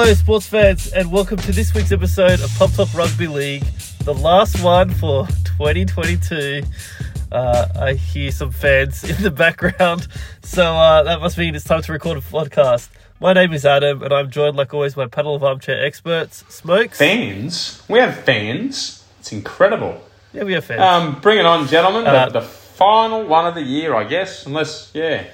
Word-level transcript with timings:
Hello, 0.00 0.14
sports 0.14 0.46
fans, 0.46 0.92
and 0.92 1.10
welcome 1.10 1.38
to 1.38 1.50
this 1.50 1.74
week's 1.74 1.90
episode 1.90 2.40
of 2.40 2.48
Pop 2.56 2.70
Top 2.70 2.94
Rugby 2.94 3.26
League, 3.26 3.64
the 4.04 4.14
last 4.14 4.62
one 4.62 4.90
for 4.90 5.26
2022. 5.26 6.62
Uh, 7.32 7.66
I 7.74 7.94
hear 7.94 8.30
some 8.30 8.52
fans 8.52 9.02
in 9.10 9.20
the 9.20 9.32
background, 9.32 10.06
so 10.40 10.62
uh, 10.62 11.02
that 11.02 11.18
must 11.18 11.36
mean 11.36 11.56
it's 11.56 11.64
time 11.64 11.82
to 11.82 11.92
record 11.92 12.16
a 12.16 12.20
podcast. 12.20 12.90
My 13.18 13.32
name 13.32 13.52
is 13.52 13.66
Adam, 13.66 14.00
and 14.04 14.14
I'm 14.14 14.30
joined, 14.30 14.56
like 14.56 14.72
always, 14.72 14.94
by 14.94 15.02
a 15.02 15.08
panel 15.08 15.34
of 15.34 15.42
armchair 15.42 15.84
experts. 15.84 16.44
Smokes. 16.48 16.98
Fans? 16.98 17.82
We 17.88 17.98
have 17.98 18.20
fans. 18.20 19.04
It's 19.18 19.32
incredible. 19.32 20.00
Yeah, 20.32 20.44
we 20.44 20.52
have 20.52 20.64
fans. 20.64 20.80
Um, 20.80 21.20
bring 21.20 21.40
it 21.40 21.44
on, 21.44 21.66
gentlemen. 21.66 22.06
Uh, 22.06 22.26
the, 22.26 22.38
the 22.38 22.46
final 22.46 23.26
one 23.26 23.46
of 23.46 23.56
the 23.56 23.62
year, 23.62 23.96
I 23.96 24.04
guess. 24.04 24.46
Unless, 24.46 24.92
yeah. 24.94 25.24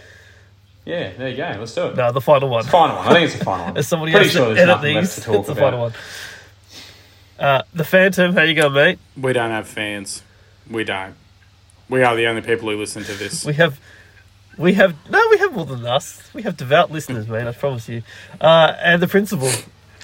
Yeah, 0.85 1.13
there 1.17 1.29
you 1.29 1.37
go. 1.37 1.57
Let's 1.59 1.75
do 1.75 1.87
it. 1.87 1.97
no, 1.97 2.13
the 2.13 2.21
final 2.21 2.49
one. 2.49 2.65
Final 2.65 2.97
one. 2.97 3.09
I 3.09 3.13
think 3.15 3.25
it's 3.31 3.39
the 3.39 3.45
final 3.45 3.67
one. 3.67 3.77
As 3.79 3.89
somebody 3.89 4.13
Pretty 4.13 4.27
has 4.27 4.33
sure 4.35 4.49
to 4.49 4.55
there's 4.55 4.59
edit 4.69 4.77
nothing 4.77 4.95
left 4.97 5.07
these, 5.07 5.25
to 5.25 5.31
talk 5.31 5.39
it's 5.39 5.49
the 5.49 5.55
final 5.55 5.81
one. 5.81 5.93
Uh, 7.39 7.63
the 7.73 7.85
Phantom, 7.85 8.33
how 8.35 8.43
you 8.43 8.55
going, 8.55 8.73
mate? 8.73 8.99
We 9.17 9.33
don't 9.33 9.51
have 9.51 9.67
fans. 9.67 10.23
We 10.71 10.85
don't. 10.85 11.15
We 11.89 12.03
are 12.03 12.15
the 12.17 12.27
only 12.27 12.43
people 12.43 12.71
who 12.71 12.77
listen 12.77 13.03
to 13.05 13.13
this. 13.15 13.45
We 13.45 13.55
have, 13.55 13.81
we 14.57 14.75
have 14.75 14.95
no, 15.11 15.27
we 15.31 15.39
have 15.39 15.53
more 15.53 15.67
than 15.67 15.85
us. 15.87 16.23
We 16.33 16.43
have 16.43 16.57
devout 16.57 16.91
listeners, 16.91 17.29
man. 17.29 17.49
I 17.49 17.53
promise 17.53 17.89
you. 17.89 18.03
Uh, 18.41 18.75
and 18.79 19.03
the 19.03 19.09
principal. 19.09 19.51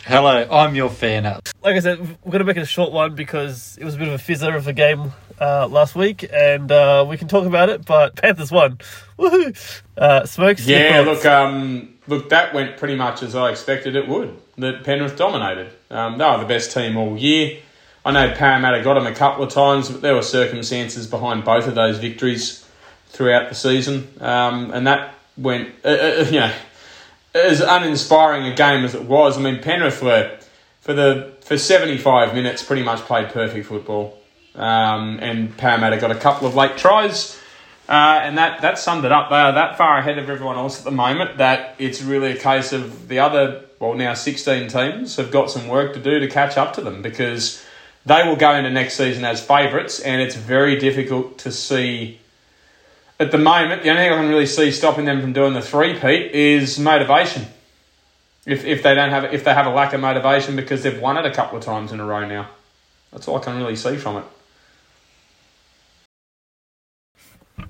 Hello, 0.04 0.48
I'm 0.50 0.74
your 0.74 0.88
fan. 0.88 1.24
Like 1.24 1.76
I 1.76 1.80
said, 1.80 2.00
we're 2.00 2.32
going 2.32 2.38
to 2.40 2.44
make 2.44 2.56
it 2.56 2.62
a 2.62 2.66
short 2.66 2.90
one 2.90 3.14
because 3.14 3.76
it 3.78 3.84
was 3.84 3.96
a 3.96 3.98
bit 3.98 4.08
of 4.08 4.14
a 4.14 4.18
fizzer 4.22 4.56
of 4.56 4.66
a 4.66 4.72
game 4.72 5.12
uh, 5.40 5.66
last 5.68 5.94
week, 5.94 6.28
and 6.32 6.70
uh, 6.70 7.04
we 7.08 7.16
can 7.16 7.28
talk 7.28 7.46
about 7.46 7.68
it. 7.68 7.86
But 7.86 8.16
Panthers 8.16 8.52
won. 8.52 8.78
Woohoo! 9.18 9.82
Uh, 9.96 10.26
Smokes. 10.26 10.66
Yeah, 10.66 11.02
look, 11.06 11.24
um, 11.24 11.94
look, 12.06 12.28
that 12.28 12.54
went 12.54 12.76
pretty 12.76 12.96
much 12.96 13.22
as 13.22 13.34
I 13.34 13.50
expected 13.50 13.96
it 13.96 14.06
would. 14.08 14.36
That 14.58 14.84
Penrith 14.84 15.16
dominated. 15.16 15.70
Um, 15.90 16.18
they 16.18 16.24
were 16.24 16.38
the 16.38 16.44
best 16.44 16.72
team 16.72 16.96
all 16.96 17.16
year. 17.16 17.58
I 18.04 18.12
know 18.12 18.34
Parramatta 18.34 18.82
got 18.82 18.94
them 18.94 19.06
a 19.06 19.14
couple 19.14 19.44
of 19.44 19.52
times, 19.52 19.90
but 19.90 20.00
there 20.00 20.14
were 20.14 20.22
circumstances 20.22 21.06
behind 21.06 21.44
both 21.44 21.66
of 21.66 21.74
those 21.74 21.98
victories 21.98 22.66
throughout 23.08 23.48
the 23.48 23.54
season, 23.54 24.08
um, 24.20 24.70
and 24.70 24.86
that 24.86 25.14
went, 25.36 25.74
uh, 25.84 25.88
uh, 25.88 26.26
you 26.30 26.40
know, 26.40 26.52
as 27.34 27.60
uninspiring 27.60 28.46
a 28.46 28.54
game 28.54 28.84
as 28.84 28.94
it 28.94 29.04
was. 29.04 29.36
I 29.36 29.42
mean, 29.42 29.60
Penrith 29.62 30.02
were 30.02 30.38
for 30.80 30.94
the 30.94 31.32
for 31.42 31.58
seventy 31.58 31.98
five 31.98 32.34
minutes 32.34 32.62
pretty 32.62 32.82
much 32.82 33.00
played 33.00 33.28
perfect 33.28 33.66
football, 33.66 34.18
um, 34.54 35.18
and 35.20 35.56
Parramatta 35.56 35.98
got 35.98 36.10
a 36.10 36.16
couple 36.16 36.46
of 36.46 36.54
late 36.54 36.76
tries. 36.76 37.40
Uh, 37.88 38.20
and 38.22 38.38
that, 38.38 38.62
that 38.62 38.78
summed 38.78 39.04
it 39.04 39.10
up. 39.10 39.30
They 39.30 39.36
are 39.36 39.52
that 39.52 39.76
far 39.76 39.98
ahead 39.98 40.16
of 40.18 40.30
everyone 40.30 40.56
else 40.56 40.78
at 40.78 40.84
the 40.84 40.92
moment 40.92 41.38
that 41.38 41.74
it's 41.78 42.00
really 42.00 42.30
a 42.30 42.36
case 42.36 42.72
of 42.72 43.08
the 43.08 43.18
other, 43.18 43.64
well, 43.80 43.94
now 43.94 44.14
16 44.14 44.68
teams 44.68 45.16
have 45.16 45.32
got 45.32 45.50
some 45.50 45.66
work 45.66 45.94
to 45.94 46.00
do 46.00 46.20
to 46.20 46.28
catch 46.28 46.56
up 46.56 46.72
to 46.74 46.82
them 46.82 47.02
because 47.02 47.64
they 48.06 48.22
will 48.22 48.36
go 48.36 48.54
into 48.54 48.70
next 48.70 48.94
season 48.94 49.24
as 49.24 49.44
favourites 49.44 49.98
and 49.98 50.22
it's 50.22 50.36
very 50.36 50.78
difficult 50.78 51.38
to 51.38 51.50
see. 51.50 52.20
At 53.18 53.32
the 53.32 53.38
moment, 53.38 53.82
the 53.82 53.90
only 53.90 54.02
thing 54.02 54.12
I 54.12 54.16
can 54.16 54.28
really 54.28 54.46
see 54.46 54.70
stopping 54.70 55.04
them 55.04 55.20
from 55.20 55.32
doing 55.32 55.54
the 55.54 55.60
three-peat 55.60 56.32
is 56.32 56.78
motivation. 56.78 57.46
If, 58.46 58.64
if 58.64 58.84
they 58.84 58.94
don't 58.94 59.10
have 59.10 59.34
if 59.34 59.44
they 59.44 59.52
have 59.52 59.66
a 59.66 59.70
lack 59.70 59.92
of 59.92 60.00
motivation 60.00 60.56
because 60.56 60.82
they've 60.82 60.98
won 60.98 61.18
it 61.18 61.26
a 61.26 61.30
couple 61.30 61.58
of 61.58 61.64
times 61.64 61.92
in 61.92 62.00
a 62.00 62.04
row 62.04 62.26
now, 62.26 62.48
that's 63.12 63.28
all 63.28 63.36
I 63.36 63.40
can 63.40 63.56
really 63.56 63.76
see 63.76 63.96
from 63.96 64.16
it. 64.16 64.24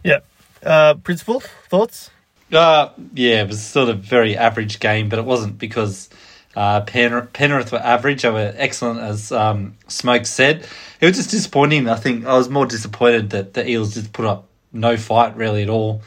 Yeah. 0.03 0.21
Uh, 0.63 0.95
principal 0.95 1.41
thoughts. 1.41 2.11
Uh, 2.53 2.91
yeah, 3.15 3.43
it 3.43 3.49
was 3.49 3.63
sort 3.63 3.89
of 3.89 4.01
very 4.01 4.37
average 4.37 4.81
game, 4.81 5.09
but 5.09 5.19
it 5.19 5.25
wasn't 5.25 5.59
because 5.59 6.11
uh, 6.57 6.81
Pen- 6.83 7.29
Penrith 7.33 7.71
were 7.71 7.79
average. 7.79 8.23
They 8.23 8.31
were 8.31 8.53
excellent, 8.57 9.01
as 9.01 9.31
um, 9.31 9.77
Smoke 9.87 10.27
said. 10.27 10.67
It 11.01 11.07
was 11.07 11.17
just 11.17 11.31
disappointing. 11.31 11.89
I 11.89 11.95
think 11.97 12.27
I 12.27 12.37
was 12.37 12.49
more 12.49 12.67
disappointed 12.67 13.31
that 13.31 13.55
the 13.55 13.69
Eels 13.69 13.95
just 13.95 14.13
put 14.13 14.27
up 14.27 14.49
no 14.73 14.97
fight 14.97 15.37
really 15.37 15.63
at 15.63 15.69
all, 15.69 16.03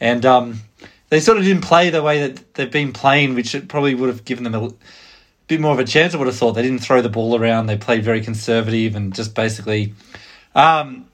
and 0.00 0.24
um, 0.24 0.60
they 1.08 1.20
sort 1.20 1.38
of 1.38 1.44
didn't 1.44 1.64
play 1.64 1.90
the 1.90 2.02
way 2.02 2.28
that 2.28 2.54
they've 2.54 2.70
been 2.70 2.92
playing, 2.92 3.34
which 3.34 3.54
it 3.54 3.68
probably 3.68 3.94
would 3.94 4.08
have 4.08 4.24
given 4.24 4.44
them 4.44 4.54
a 4.54 4.70
bit 5.48 5.60
more 5.60 5.72
of 5.72 5.80
a 5.80 5.84
chance. 5.84 6.14
I 6.14 6.18
would 6.18 6.28
have 6.28 6.36
thought 6.36 6.52
they 6.52 6.62
didn't 6.62 6.80
throw 6.80 7.02
the 7.02 7.08
ball 7.08 7.36
around. 7.36 7.66
They 7.66 7.76
played 7.76 8.04
very 8.04 8.20
conservative 8.20 8.94
and 8.94 9.12
just 9.14 9.34
basically. 9.34 9.94
Um, 10.54 11.07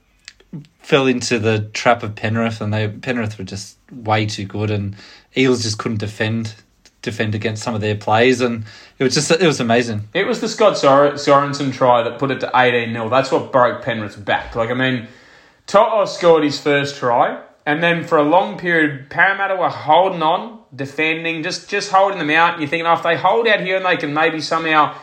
fell 0.78 1.06
into 1.06 1.38
the 1.38 1.68
trap 1.72 2.02
of 2.02 2.14
Penrith, 2.14 2.60
and 2.60 2.72
they 2.72 2.88
Penrith 2.88 3.38
were 3.38 3.44
just 3.44 3.78
way 3.90 4.26
too 4.26 4.44
good, 4.44 4.70
and 4.70 4.96
Eels 5.36 5.62
just 5.62 5.78
couldn't 5.78 5.98
defend 5.98 6.54
defend 7.02 7.34
against 7.34 7.62
some 7.62 7.74
of 7.74 7.80
their 7.80 7.94
plays, 7.94 8.40
and 8.40 8.64
it 8.98 9.04
was 9.04 9.14
just 9.14 9.30
it 9.30 9.46
was 9.46 9.60
amazing. 9.60 10.08
It 10.14 10.26
was 10.26 10.40
the 10.40 10.48
Scott 10.48 10.76
Sor- 10.76 11.12
Sorensen 11.12 11.72
try 11.72 12.02
that 12.02 12.18
put 12.18 12.30
it 12.30 12.40
to 12.40 12.50
18 12.54 12.92
0. 12.92 13.08
That's 13.08 13.30
what 13.30 13.52
broke 13.52 13.82
Penrith's 13.82 14.16
back. 14.16 14.56
Like, 14.56 14.70
I 14.70 14.74
mean, 14.74 15.06
To'o 15.66 16.04
scored 16.06 16.44
his 16.44 16.60
first 16.60 16.96
try, 16.96 17.40
and 17.66 17.82
then 17.82 18.04
for 18.04 18.18
a 18.18 18.22
long 18.22 18.58
period, 18.58 19.08
Parramatta 19.10 19.56
were 19.56 19.70
holding 19.70 20.22
on, 20.22 20.58
defending, 20.74 21.42
just, 21.42 21.68
just 21.68 21.90
holding 21.90 22.18
them 22.18 22.30
out. 22.30 22.54
And 22.54 22.62
you're 22.62 22.68
thinking, 22.68 22.86
oh, 22.86 22.94
if 22.94 23.02
they 23.02 23.16
hold 23.16 23.46
out 23.46 23.60
here 23.60 23.76
and 23.76 23.86
they 23.86 23.96
can 23.96 24.12
maybe 24.12 24.40
somehow 24.40 24.94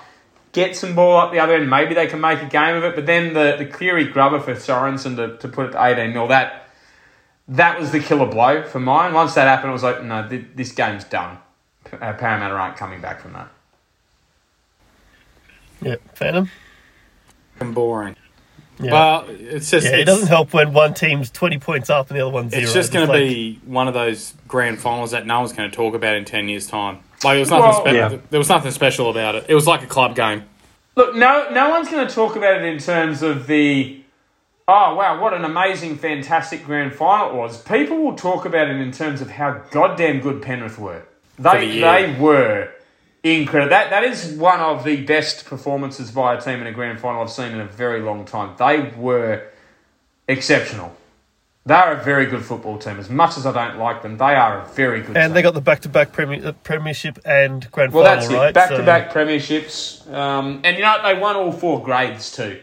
get 0.51 0.75
some 0.75 0.95
ball 0.95 1.17
up 1.17 1.31
the 1.31 1.39
other 1.39 1.56
end, 1.56 1.69
maybe 1.69 1.94
they 1.94 2.07
can 2.07 2.19
make 2.19 2.41
a 2.41 2.45
game 2.45 2.75
of 2.75 2.84
it. 2.84 2.95
But 2.95 3.06
then 3.06 3.34
the, 3.34 3.56
the 3.57 3.66
Cleary 3.66 4.06
grubber 4.06 4.39
for 4.39 4.53
Sorensen 4.53 5.16
to, 5.16 5.38
to 5.38 5.47
put 5.47 5.67
it 5.67 5.72
to 5.72 5.84
18 5.84 6.13
0, 6.13 6.28
that, 6.28 6.67
that 7.47 7.79
was 7.79 7.91
the 7.91 8.00
killer 8.00 8.25
blow 8.25 8.63
for 8.63 8.79
mine. 8.79 9.13
Once 9.13 9.34
that 9.35 9.47
happened, 9.47 9.69
I 9.69 9.73
was 9.73 9.84
like, 9.84 10.03
no, 10.03 10.28
th- 10.28 10.45
this 10.56 10.72
game's 10.72 11.03
done. 11.03 11.38
Uh, 11.91 12.13
Parramatta 12.13 12.53
aren't 12.53 12.78
coming 12.78 13.01
back 13.01 13.22
from 13.22 13.34
that. 13.34 13.50
Yeah, 15.81 15.95
Phantom. 16.13 16.50
And 17.59 17.73
boring. 17.73 18.16
Yeah. 18.79 18.91
Well, 18.91 19.25
it's 19.29 19.69
just 19.69 19.85
yeah, 19.85 19.97
it 19.97 20.06
doesn't 20.06 20.28
help 20.28 20.53
when 20.53 20.73
one 20.73 20.94
team's 20.94 21.29
20 21.29 21.59
points 21.59 21.89
up 21.89 22.09
and 22.09 22.18
the 22.18 22.25
other 22.25 22.33
one's 22.33 22.51
zero. 22.51 22.63
it's 22.63 22.73
just 22.73 22.91
going 22.91 23.07
to 23.07 23.13
be 23.13 23.59
one 23.66 23.88
of 23.88 23.94
those 23.94 24.33
grand 24.47 24.79
finals 24.79 25.12
that 25.12 25.25
no 25.28 25.39
one's 25.39 25.53
going 25.53 25.69
to 25.69 25.75
talk 25.75 25.94
about 25.94 26.16
in 26.16 26.25
ten 26.25 26.50
years' 26.50 26.66
time. 26.68 27.00
Like 27.23 27.37
it 27.37 27.39
was 27.41 27.49
nothing. 27.49 27.69
Well- 27.69 27.85
spe- 27.85 27.93
Yeah. 27.93 28.17
There 28.29 28.39
was 28.39 28.49
nothing 28.49 28.71
special 28.71 29.09
about 29.09 29.35
it. 29.35 29.45
It 29.47 29.55
was 29.55 29.67
like 29.67 29.83
a 29.83 29.87
club 29.87 30.15
game. 30.15 30.43
Look, 30.95 31.15
no, 31.15 31.49
no 31.51 31.69
one's 31.69 31.89
going 31.89 32.05
to 32.07 32.13
talk 32.13 32.35
about 32.35 32.55
it 32.57 32.63
in 32.65 32.77
terms 32.77 33.23
of 33.23 33.47
the, 33.47 34.01
oh 34.67 34.95
wow, 34.95 35.21
what 35.21 35.33
an 35.33 35.45
amazing, 35.45 35.97
fantastic 35.97 36.65
grand 36.65 36.93
final 36.93 37.29
it 37.29 37.35
was. 37.35 37.61
People 37.63 37.97
will 38.03 38.15
talk 38.15 38.45
about 38.45 38.67
it 38.69 38.75
in 38.75 38.91
terms 38.91 39.21
of 39.21 39.29
how 39.29 39.61
goddamn 39.71 40.19
good 40.19 40.41
Penrith 40.41 40.77
were. 40.77 41.03
They 41.39 41.65
the 41.65 41.81
they 41.81 42.15
were 42.19 42.69
incredible. 43.23 43.69
That 43.69 43.89
that 43.91 44.03
is 44.03 44.33
one 44.33 44.59
of 44.59 44.83
the 44.83 44.97
best 45.05 45.45
performances 45.45 46.11
by 46.11 46.35
a 46.35 46.41
team 46.41 46.59
in 46.59 46.67
a 46.67 46.71
grand 46.73 46.99
final 46.99 47.21
I've 47.21 47.31
seen 47.31 47.53
in 47.53 47.61
a 47.61 47.65
very 47.65 48.01
long 48.01 48.25
time. 48.25 48.55
They 48.59 48.91
were 48.97 49.47
exceptional. 50.27 50.95
They 51.63 51.75
are 51.75 51.94
a 51.94 52.03
very 52.03 52.25
good 52.25 52.44
football 52.44 52.79
team. 52.79 52.97
As 52.97 53.09
much 53.09 53.38
as 53.38 53.45
I 53.45 53.51
don't 53.51 53.77
like 53.77 54.01
them, 54.01 54.17
they 54.17 54.33
are 54.33 54.61
a 54.61 54.66
very 54.69 55.01
good. 55.01 55.09
And 55.09 55.16
team. 55.16 55.23
And 55.25 55.35
they 55.35 55.44
got 55.44 55.53
the 55.53 55.61
back-to-back 55.61 56.11
premier, 56.11 56.47
uh, 56.47 56.51
premiership 56.63 57.19
and 57.23 57.69
grand 57.72 57.94
Well, 57.94 58.03
final, 58.03 58.19
that's 58.22 58.33
right? 58.33 58.53
Back 58.53 58.69
to 58.69 58.77
So- 58.77 58.83
back 58.85 59.13
premierships. 59.13 60.11
Um, 60.11 60.61
and 60.63 60.75
you 60.75 60.83
know, 60.83 60.97
they 61.03 61.13
won 61.13 61.35
all 61.35 61.51
four 61.51 61.83
grades 61.83 62.31
too. 62.31 62.59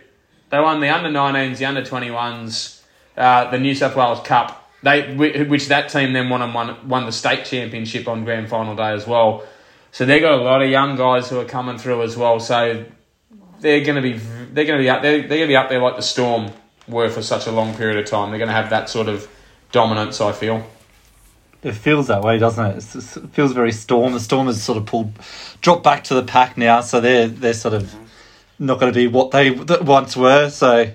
They 0.51 0.59
won 0.59 0.81
the 0.81 0.89
under 0.89 1.11
19s, 1.11 1.59
the 1.59 1.67
under 1.67 1.83
21s, 1.83 2.83
uh, 3.17 3.51
the 3.51 3.59
New 3.59 3.75
South 3.75 3.95
Wales 3.95 4.21
Cup. 4.27 4.69
They, 4.83 5.15
which 5.15 5.69
that 5.69 5.89
team 5.91 6.13
then 6.13 6.29
won 6.29 6.41
and 6.43 6.55
won, 6.55 6.77
won 6.89 7.05
the 7.07 7.13
state 7.13 7.45
championship 7.45 8.09
on 8.09 8.25
grand 8.25 8.49
final 8.49 8.75
day 8.75 8.93
as 8.93 9.07
well. 9.07 9.45
So 9.91 10.05
they 10.07 10.21
got 10.21 10.33
a 10.33 10.43
lot 10.43 10.63
of 10.63 10.71
young 10.71 10.97
guys 10.97 11.29
who 11.29 11.39
are 11.41 11.45
coming 11.45 11.79
through 11.79 12.03
as 12.03 12.17
well. 12.17 12.39
So 12.41 12.85
they're 13.61 13.85
going 13.85 13.97
to 13.97 14.03
be 14.03 14.13
they're 14.53 14.65
going 14.65 14.79
to 14.79 14.83
be 14.83 14.89
up 14.89 15.03
they're, 15.03 15.19
they're 15.21 15.29
going 15.29 15.41
to 15.43 15.47
be 15.49 15.57
up 15.57 15.69
there 15.69 15.81
like 15.81 15.97
the 15.97 16.03
Storm 16.03 16.51
were 16.89 17.09
for 17.11 17.23
such 17.23 17.47
a 17.47 17.53
long 17.53 17.75
period 17.75 17.99
of 17.99 18.07
time. 18.07 18.31
They're 18.31 18.39
going 18.39 18.49
to 18.49 18.55
have 18.55 18.71
that 18.71 18.89
sort 18.89 19.09
of 19.09 19.29
dominance. 19.73 20.21
I 20.21 20.33
feel. 20.33 20.67
It 21.63 21.73
feels 21.73 22.07
that 22.07 22.23
way, 22.23 22.39
doesn't 22.39 22.65
it? 22.65 22.77
It's 22.77 23.17
it 23.17 23.31
feels 23.31 23.53
very 23.53 23.73
Storm. 23.73 24.13
The 24.13 24.21
Storm 24.21 24.47
has 24.47 24.63
sort 24.63 24.79
of 24.79 24.87
pulled, 24.87 25.13
dropped 25.61 25.83
back 25.83 26.05
to 26.05 26.15
the 26.15 26.23
pack 26.23 26.57
now, 26.57 26.81
so 26.81 27.01
they're 27.01 27.27
they're 27.27 27.53
sort 27.55 27.75
of 27.75 27.95
not 28.61 28.79
going 28.79 28.93
to 28.93 28.97
be 28.97 29.07
what 29.09 29.33
they 29.33 29.51
once 29.51 30.17
were. 30.17 30.51
So 30.51 30.91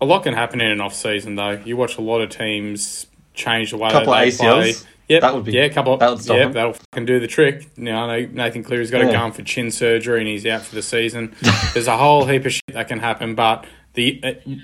A 0.00 0.04
lot 0.06 0.22
can 0.22 0.34
happen 0.34 0.60
in 0.60 0.70
an 0.70 0.80
off 0.80 0.94
season 0.94 1.34
though. 1.34 1.60
You 1.64 1.76
watch 1.76 1.98
a 1.98 2.00
lot 2.00 2.20
of 2.20 2.30
teams 2.30 3.06
change 3.34 3.70
the 3.72 3.76
way 3.76 3.90
Couple 3.90 4.12
that 4.12 4.20
they 4.20 4.28
of 4.28 4.34
ACLs? 4.34 4.60
play. 4.80 4.88
Yep, 5.08 5.20
That 5.20 5.34
would 5.34 5.44
be- 5.44 5.52
yeah, 5.52 5.62
a 5.64 5.70
couple. 5.70 5.96
That 5.96 6.10
would 6.10 6.20
stop 6.22 6.36
yep, 6.36 6.44
them. 6.46 6.52
that'll 6.52 6.72
fucking 6.74 7.06
do 7.06 7.18
the 7.18 7.26
trick. 7.26 7.66
You 7.76 7.84
know, 7.84 7.98
I 8.08 8.20
know 8.24 8.32
Nathan 8.32 8.62
Cleary's 8.62 8.90
got 8.90 8.98
Yeah. 9.00 9.06
to 9.08 9.12
go 9.12 9.30
for 9.32 9.42
chin 9.42 9.70
surgery 9.72 10.20
and 10.20 10.28
he's 10.28 10.46
out 10.46 10.62
for 10.62 10.74
the 10.76 10.80
season. 10.82 11.34
There's 11.74 11.88
a 11.88 11.96
whole 11.96 12.24
heap 12.26 12.46
of 12.46 12.52
shit 12.52 12.62
that 12.72 12.86
can 12.88 13.00
happen, 13.00 13.34
but 13.34 13.64
the 13.94 14.22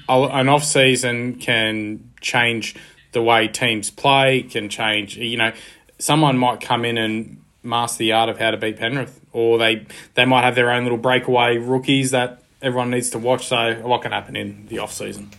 uh, 0.09 0.27
an 0.29 0.49
off 0.49 0.65
season 0.65 1.35
can 1.37 2.11
change 2.21 2.75
the 3.13 3.23
way 3.23 3.49
teams 3.49 3.91
play. 3.91 4.43
Can 4.43 4.69
change. 4.69 5.17
You 5.17 5.37
know, 5.37 5.53
someone 5.99 6.39
might 6.39 6.61
come 6.61 6.85
in 6.85 6.97
and 6.99 7.43
master 7.63 7.99
the 7.99 8.13
art 8.13 8.29
of 8.29 8.39
how 8.39 8.51
to 8.51 8.57
beat 8.57 8.77
Penrith, 8.79 9.21
or 9.33 9.59
they 9.59 9.87
they 10.15 10.25
might 10.25 10.43
have 10.43 10.55
their 10.55 10.71
own 10.71 10.83
little 10.85 10.99
breakaway 10.99 11.59
rookies 11.59 12.11
that 12.13 12.43
everyone 12.63 12.91
needs 12.91 13.11
to 13.11 13.19
watch. 13.19 13.47
So 13.49 13.57
a 13.57 13.87
lot 13.87 14.03
can 14.03 14.13
happen 14.13 14.37
in 14.37 14.67
the 14.67 14.79
off 14.79 14.93
season. 14.93 15.31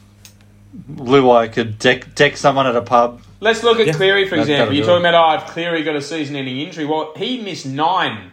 Luai 0.95 1.51
could 1.51 1.80
deck 1.80 2.13
deck 2.15 2.38
someone 2.38 2.68
at 2.68 2.75
a 2.75 2.81
pub. 2.81 3.21
Let's 3.39 3.63
look 3.63 3.80
at 3.80 3.88
Yeah. 3.88 3.94
Cleary, 3.94 4.27
for 4.27 4.35
That- 4.35 4.42
example. 4.42 4.75
You're 4.75 4.85
talking 4.85 5.06
it. 5.06 5.09
about, 5.09 5.39
oh, 5.39 5.44
if 5.45 5.50
Cleary 5.51 5.83
got 5.83 5.95
a 5.95 6.01
season 6.01 6.35
ending 6.35 6.59
injury. 6.59 6.85
Well, 6.85 7.13
he 7.15 7.39
missed 7.42 7.65
nine 7.65 8.31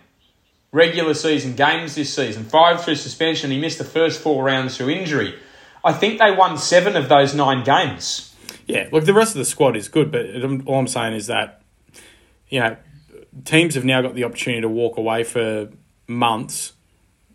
regular 0.72 1.14
season 1.14 1.54
games 1.54 1.94
this 1.94 2.12
season, 2.14 2.44
five 2.44 2.84
through 2.84 2.96
suspension. 2.96 3.50
He 3.50 3.58
missed 3.58 3.78
the 3.78 3.84
first 3.84 4.20
four 4.20 4.42
rounds 4.44 4.76
through 4.76 4.90
injury. 4.90 5.34
I 5.86 5.92
think 5.92 6.18
they 6.18 6.32
won 6.32 6.58
seven 6.58 6.96
of 6.96 7.08
those 7.08 7.34
nine 7.34 7.64
games. 7.64 8.34
Yeah, 8.66 8.88
look, 8.90 9.04
the 9.04 9.14
rest 9.14 9.34
of 9.34 9.38
the 9.38 9.44
squad 9.44 9.76
is 9.76 9.88
good, 9.88 10.10
but 10.10 10.26
all 10.66 10.78
I'm 10.80 10.88
saying 10.88 11.14
is 11.14 11.28
that, 11.28 11.62
you 12.48 12.58
know, 12.60 12.76
teams 13.44 13.76
have 13.76 13.84
now 13.84 14.02
got 14.02 14.14
the 14.16 14.24
opportunity 14.24 14.62
to 14.62 14.68
walk 14.68 14.98
away 14.98 15.22
for 15.22 15.68
months, 16.08 16.72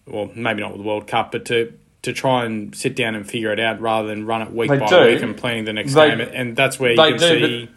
well, 0.05 0.29
maybe 0.35 0.59
not 0.61 0.71
with 0.73 0.81
the 0.81 0.87
World 0.87 1.07
Cup, 1.07 1.31
but 1.31 1.45
to 1.45 1.73
to 2.01 2.11
try 2.13 2.45
and 2.45 2.75
sit 2.75 2.95
down 2.95 3.13
and 3.13 3.29
figure 3.29 3.53
it 3.53 3.59
out 3.59 3.79
rather 3.79 4.07
than 4.07 4.25
run 4.25 4.41
it 4.41 4.51
week 4.51 4.71
They 4.71 4.79
by 4.79 4.87
do. 4.87 5.05
week 5.05 5.21
and 5.21 5.37
planning 5.37 5.65
the 5.65 5.73
next 5.73 5.93
They- 5.93 6.09
game. 6.09 6.19
And 6.19 6.55
that's 6.55 6.79
where 6.79 6.91
you 6.91 6.97
can 6.97 7.17
do, 7.17 7.67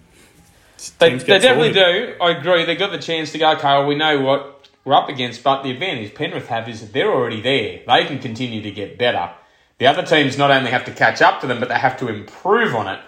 see. 0.79 0.93
They, 0.99 1.11
they 1.19 1.39
definitely 1.39 1.75
sorted. 1.75 2.19
do. 2.19 2.25
I 2.25 2.31
agree. 2.31 2.65
They 2.65 2.75
got 2.75 2.91
the 2.91 2.99
chance 2.99 3.33
to 3.33 3.39
go, 3.39 3.53
okay, 3.53 3.69
well, 3.69 3.87
we 3.87 3.95
know 3.97 4.21
what 4.23 4.67
we're 4.83 4.95
up 4.95 5.11
against, 5.11 5.43
but 5.45 5.63
the 5.63 5.71
advantage 5.71 6.15
Penrith 6.15 6.49
have 6.49 6.69
is 6.71 6.81
that 6.81 6.93
they're 6.95 7.13
already 7.13 7.43
there. 7.43 7.81
They 7.87 8.07
can 8.07 8.19
continue 8.19 8.63
to 8.63 8.71
get 8.71 8.97
better. 8.99 9.31
The 9.79 9.87
other 9.87 10.03
teams 10.03 10.39
not 10.39 10.51
only 10.51 10.71
have 10.71 10.85
to 10.85 10.93
catch 10.93 11.21
up 11.21 11.41
to 11.41 11.47
them, 11.47 11.61
but 11.61 11.69
they 11.69 11.75
have 11.75 11.99
to 11.99 12.09
improve 12.09 12.75
on 12.75 12.89
it. 12.89 13.01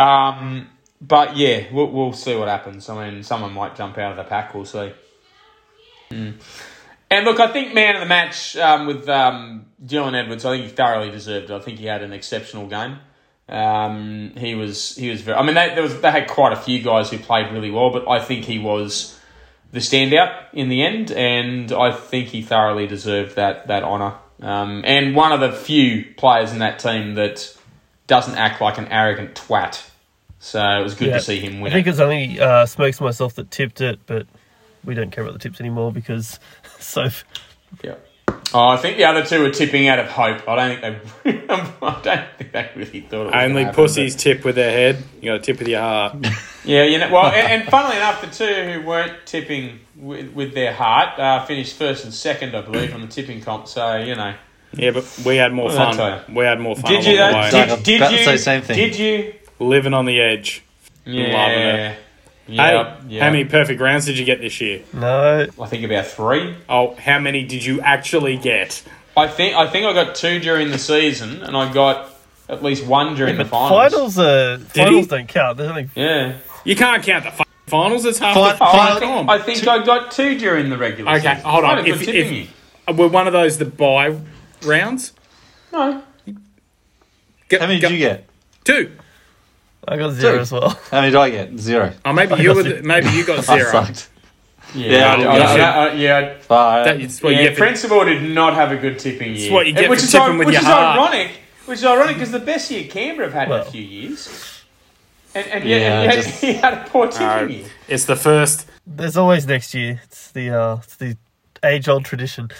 Um, 0.00 0.68
but 1.00 1.36
yeah, 1.36 1.66
we'll, 1.72 1.90
we'll 1.90 2.12
see 2.12 2.36
what 2.36 2.48
happens. 2.48 2.88
I 2.88 3.10
mean, 3.10 3.22
someone 3.22 3.52
might 3.52 3.76
jump 3.76 3.96
out 3.98 4.12
of 4.12 4.16
the 4.16 4.24
pack. 4.24 4.54
We'll 4.54 4.64
see. 4.64 4.92
Mm. 6.10 6.34
And 7.10 7.24
look, 7.24 7.40
I 7.40 7.48
think 7.48 7.74
man 7.74 7.96
of 7.96 8.00
the 8.00 8.06
match 8.06 8.56
um, 8.56 8.86
with 8.86 9.08
um, 9.08 9.66
Dylan 9.84 10.14
Edwards. 10.14 10.44
I 10.44 10.56
think 10.56 10.70
he 10.70 10.70
thoroughly 10.70 11.10
deserved 11.10 11.50
it. 11.50 11.54
I 11.54 11.60
think 11.60 11.78
he 11.78 11.86
had 11.86 12.02
an 12.02 12.12
exceptional 12.12 12.66
game. 12.66 12.98
Um, 13.48 14.32
he 14.36 14.54
was 14.54 14.94
he 14.94 15.10
was 15.10 15.22
very. 15.22 15.36
I 15.36 15.42
mean, 15.42 15.56
they, 15.56 15.74
there 15.74 15.82
was 15.82 16.00
they 16.00 16.10
had 16.10 16.28
quite 16.28 16.52
a 16.52 16.56
few 16.56 16.80
guys 16.82 17.10
who 17.10 17.18
played 17.18 17.52
really 17.52 17.70
well, 17.70 17.90
but 17.90 18.08
I 18.08 18.20
think 18.20 18.44
he 18.44 18.60
was 18.60 19.18
the 19.72 19.80
standout 19.80 20.44
in 20.52 20.68
the 20.68 20.82
end, 20.82 21.10
and 21.10 21.72
I 21.72 21.92
think 21.92 22.28
he 22.28 22.42
thoroughly 22.42 22.86
deserved 22.86 23.34
that 23.36 23.66
that 23.66 23.82
honour. 23.82 24.14
Um, 24.42 24.82
and 24.84 25.14
one 25.14 25.32
of 25.32 25.40
the 25.40 25.52
few 25.52 26.04
players 26.16 26.52
in 26.52 26.58
that 26.60 26.78
team 26.78 27.14
that 27.14 27.56
doesn't 28.06 28.36
act 28.36 28.60
like 28.60 28.78
an 28.78 28.86
arrogant 28.88 29.34
twat. 29.34 29.82
So 30.38 30.60
it 30.62 30.82
was 30.82 30.94
good 30.94 31.08
Yeah. 31.08 31.18
to 31.18 31.20
see 31.22 31.38
him 31.40 31.60
win. 31.60 31.72
I 31.72 31.74
think 31.76 31.86
it. 31.86 31.90
it's 31.90 32.00
only 32.00 32.40
uh, 32.40 32.64
Smokes 32.66 33.00
myself 33.00 33.34
that 33.34 33.50
tipped 33.50 33.80
it, 33.82 34.00
but 34.06 34.26
we 34.84 34.94
don't 34.94 35.10
care 35.10 35.22
about 35.22 35.34
the 35.34 35.38
tips 35.38 35.60
anymore 35.60 35.92
because 35.92 36.40
so 36.78 37.08
Yeah. 37.84 37.96
Oh, 38.52 38.68
I 38.68 38.76
think 38.76 38.96
the 38.96 39.04
other 39.04 39.24
two 39.24 39.40
were 39.42 39.50
tipping 39.50 39.86
out 39.88 39.98
of 39.98 40.08
hope. 40.08 40.48
I 40.48 40.54
don't 40.56 40.80
think 40.80 41.24
they. 41.24 41.54
I 41.54 42.00
don't 42.02 42.26
think 42.36 42.52
they 42.52 42.70
really 42.74 43.00
thought 43.00 43.22
it 43.22 43.24
was 43.26 43.34
Only 43.34 43.64
happen, 43.64 43.74
pussies 43.76 44.16
tip 44.16 44.44
with 44.44 44.56
their 44.56 44.70
head. 44.70 45.04
You 45.20 45.30
got 45.30 45.36
to 45.36 45.40
tip 45.40 45.58
with 45.58 45.68
your 45.68 45.80
heart. 45.80 46.16
Yeah, 46.62 46.84
you 46.84 46.98
know. 46.98 47.10
Well, 47.10 47.24
and, 47.24 47.62
and 47.62 47.70
funnily 47.70 47.96
enough, 47.96 48.20
the 48.20 48.26
two 48.26 48.70
who 48.70 48.86
weren't 48.86 49.14
tipping 49.24 49.80
with, 49.96 50.30
with 50.34 50.52
their 50.52 50.74
heart 50.74 51.18
uh, 51.18 51.42
finished 51.46 51.74
first 51.76 52.04
and 52.04 52.12
second, 52.12 52.54
I 52.54 52.60
believe, 52.60 52.94
on 52.94 53.00
the 53.00 53.06
tipping 53.06 53.40
comp. 53.40 53.66
So 53.66 53.96
you 53.96 54.14
know. 54.14 54.34
Yeah, 54.72 54.90
but 54.90 55.22
we 55.24 55.36
had 55.36 55.54
more 55.54 55.66
What 55.66 55.96
fun. 55.96 56.34
We 56.34 56.44
had 56.44 56.60
more 56.60 56.76
fun. 56.76 56.92
Did 56.92 57.06
you? 57.06 57.18
along 57.18 57.50
That, 57.50 57.68
the 57.68 57.74
way. 57.76 57.82
Did, 57.82 57.98
did 57.98 58.12
you? 58.12 58.24
say 58.24 58.36
same 58.36 58.60
thing. 58.60 58.76
Did 58.76 58.98
you? 58.98 59.34
Living 59.58 59.94
on 59.94 60.04
the 60.04 60.20
edge. 60.20 60.62
Yeah. 61.06 61.24
Hey, 61.24 61.98
Yeah. 62.50 62.96
yeah. 63.08 63.24
how 63.24 63.30
many 63.30 63.44
perfect 63.44 63.80
rounds 63.80 64.06
did 64.06 64.18
you 64.18 64.24
get 64.24 64.40
this 64.40 64.60
year? 64.60 64.82
no. 64.92 65.46
I 65.60 65.66
think 65.66 65.84
about 65.84 66.06
three. 66.06 66.54
Oh, 66.68 66.94
how 66.96 67.18
many 67.18 67.44
did 67.44 67.64
you 67.64 67.80
actually 67.80 68.36
get? 68.36 68.82
I 69.16 69.28
think 69.28 69.54
I 69.56 69.66
think 69.68 69.86
I 69.86 69.92
got 69.92 70.14
two 70.14 70.38
during 70.40 70.70
the 70.70 70.78
season, 70.78 71.42
and 71.42 71.56
I 71.56 71.72
got 71.72 72.10
at 72.48 72.62
least 72.62 72.84
one 72.86 73.14
during 73.14 73.36
But 73.36 73.44
the 73.44 73.48
finals. 73.50 73.92
finals, 73.92 74.18
uh, 74.18 74.58
he? 74.58 74.64
finals 74.80 75.06
don't 75.08 75.28
count. 75.28 75.56
There's 75.58 75.70
only 75.70 75.90
Yeah. 75.94 76.32
You 76.64 76.76
can't 76.76 77.02
count 77.02 77.24
the 77.24 77.30
f- 77.30 77.46
finals. 77.66 78.04
It's 78.04 78.18
half 78.18 78.34
Fi- 78.34 78.52
the 78.54 78.64
Oh, 78.64 78.66
I 78.66 78.98
think, 78.98 79.12
comp. 79.12 79.30
I 79.30 79.38
think 79.38 79.66
I 79.68 79.84
got 79.84 80.10
two 80.10 80.38
during 80.38 80.68
the 80.70 80.76
regular 80.76 81.12
season. 81.14 81.26
Okay, 81.30 81.36
season. 81.38 81.50
hold 81.50 81.64
on. 81.64 81.74
Quite 81.78 81.86
a 81.88 81.94
If- 81.94 82.08
if- 82.08 82.30
year. 82.32 82.46
We're 82.94 83.06
one 83.08 83.26
of 83.26 83.32
those 83.32 83.58
that 83.58 83.76
buy 83.76 84.14
rounds. 84.64 85.12
No. 85.72 86.02
Go- 87.48 87.58
How 87.60 87.66
many 87.66 87.78
go- 87.80 87.88
did 87.88 87.94
you 87.94 88.00
get? 88.06 88.24
Two. 88.64 88.90
I 89.88 89.96
got 89.96 90.12
zero 90.12 90.34
Two. 90.36 90.40
as 90.40 90.52
well. 90.52 90.68
How 90.90 91.00
many 91.00 91.10
did 91.12 91.16
I 91.18 91.30
get? 91.30 91.58
Zero. 91.58 91.92
Oh, 92.04 92.12
maybe 92.12 92.36
you 92.42 92.54
were. 92.54 92.62
The, 92.62 92.82
maybe 92.84 93.08
you 93.10 93.24
got 93.24 93.44
zero. 93.44 93.68
I 93.68 93.72
sucked. 93.84 94.08
Yeah, 94.74 94.90
Yeah, 94.92 95.14
I, 95.14 95.14
I- 95.14 95.38
I, 95.38 95.38
I- 95.38 95.58
I- 95.58 95.88
I- 95.88 95.92
yeah, 95.94 96.34
But 96.46 96.84
That's 96.84 97.22
what 97.22 97.30
you 97.30 97.38
yeah. 97.38 97.42
get 97.48 97.54
for- 97.54 97.58
Principal 97.64 98.04
did 98.04 98.22
not 98.22 98.54
have 98.54 98.70
a 98.72 98.76
good 98.76 98.98
tipping 98.98 99.34
year. 99.34 99.44
It's 99.46 99.50
what 99.52 99.66
you 99.66 99.72
get 99.72 99.90
which 99.90 100.00
for 100.00 100.04
is, 100.04 100.12
tipping 100.12 100.38
with 100.38 100.46
which 100.46 100.54
your 100.54 100.62
is 100.62 100.66
heart. 100.68 100.96
ironic. 100.98 101.30
Which 101.66 101.78
is 101.78 101.84
ironic 101.84 102.16
because 102.16 102.30
the 102.30 102.38
best 102.38 102.70
year 102.70 102.84
Canberra 102.88 103.26
have 103.28 103.34
had 103.34 103.44
in 103.44 103.50
Well. 103.50 103.62
a 103.66 103.70
few 103.70 103.82
years, 103.82 104.62
and 105.34 105.46
and 105.48 105.64
yet, 105.64 105.80
Yeah, 105.80 106.00
and 106.02 106.12
yet 106.12 106.24
just- 106.24 106.40
he 106.44 106.52
had 106.52 106.74
a 106.74 106.84
poor 106.88 107.08
tipping 107.08 107.26
Uh, 107.26 107.44
year. 107.46 107.66
it's 107.88 108.04
the 108.04 108.16
first. 108.16 108.66
There's 108.86 109.16
always 109.16 109.46
next 109.46 109.74
year. 109.74 110.00
It's 110.04 110.30
the 110.30 110.50
uh, 110.50 110.76
it's 110.84 110.96
the 110.96 111.16
age 111.64 111.88
old 111.88 112.04
tradition. 112.04 112.50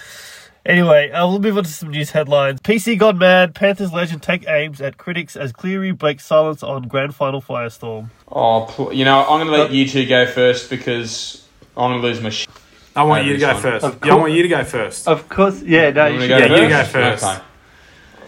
Anyway, 0.65 1.09
uh, 1.09 1.27
we'll 1.27 1.39
move 1.39 1.57
on 1.57 1.63
to 1.63 1.69
some 1.69 1.89
news 1.89 2.11
headlines. 2.11 2.61
PC 2.61 2.97
gone 2.97 3.17
mad. 3.17 3.55
Panthers 3.55 3.91
legend 3.91 4.21
take 4.21 4.47
aims 4.47 4.79
at 4.79 4.97
critics 4.97 5.35
as 5.35 5.51
Cleary 5.51 5.91
breaks 5.91 6.23
silence 6.23 6.61
on 6.61 6.83
grand 6.87 7.15
final 7.15 7.41
firestorm. 7.41 8.09
Oh, 8.31 8.67
pl- 8.69 8.93
you 8.93 9.03
know, 9.03 9.21
I'm 9.21 9.39
going 9.39 9.47
to 9.47 9.63
let 9.63 9.71
you 9.71 9.87
two 9.87 10.05
go 10.05 10.27
first 10.27 10.69
because 10.69 11.47
I'm 11.75 11.89
going 11.91 12.01
to 12.01 12.07
lose 12.07 12.21
my 12.21 12.29
shit. 12.29 12.49
I 12.95 13.03
want 13.03 13.25
you 13.25 13.33
to 13.33 13.39
go 13.39 13.53
one. 13.53 13.61
first. 13.61 13.85
Of 13.85 13.99
Yeah, 14.05 14.11
I 14.11 14.15
want 14.15 14.21
course. 14.27 14.33
you 14.37 14.43
to 14.43 14.49
go 14.49 14.63
first. 14.63 15.07
of 15.07 15.29
course, 15.29 15.61
yeah, 15.63 15.89
no, 15.89 16.05
You 16.07 16.13
you 16.13 16.19
wanna 16.19 16.39
should 16.41 16.51
Yeah, 16.51 16.61
you 16.63 16.69
go 16.69 16.83
first. 16.83 17.23
Okay. 17.23 17.41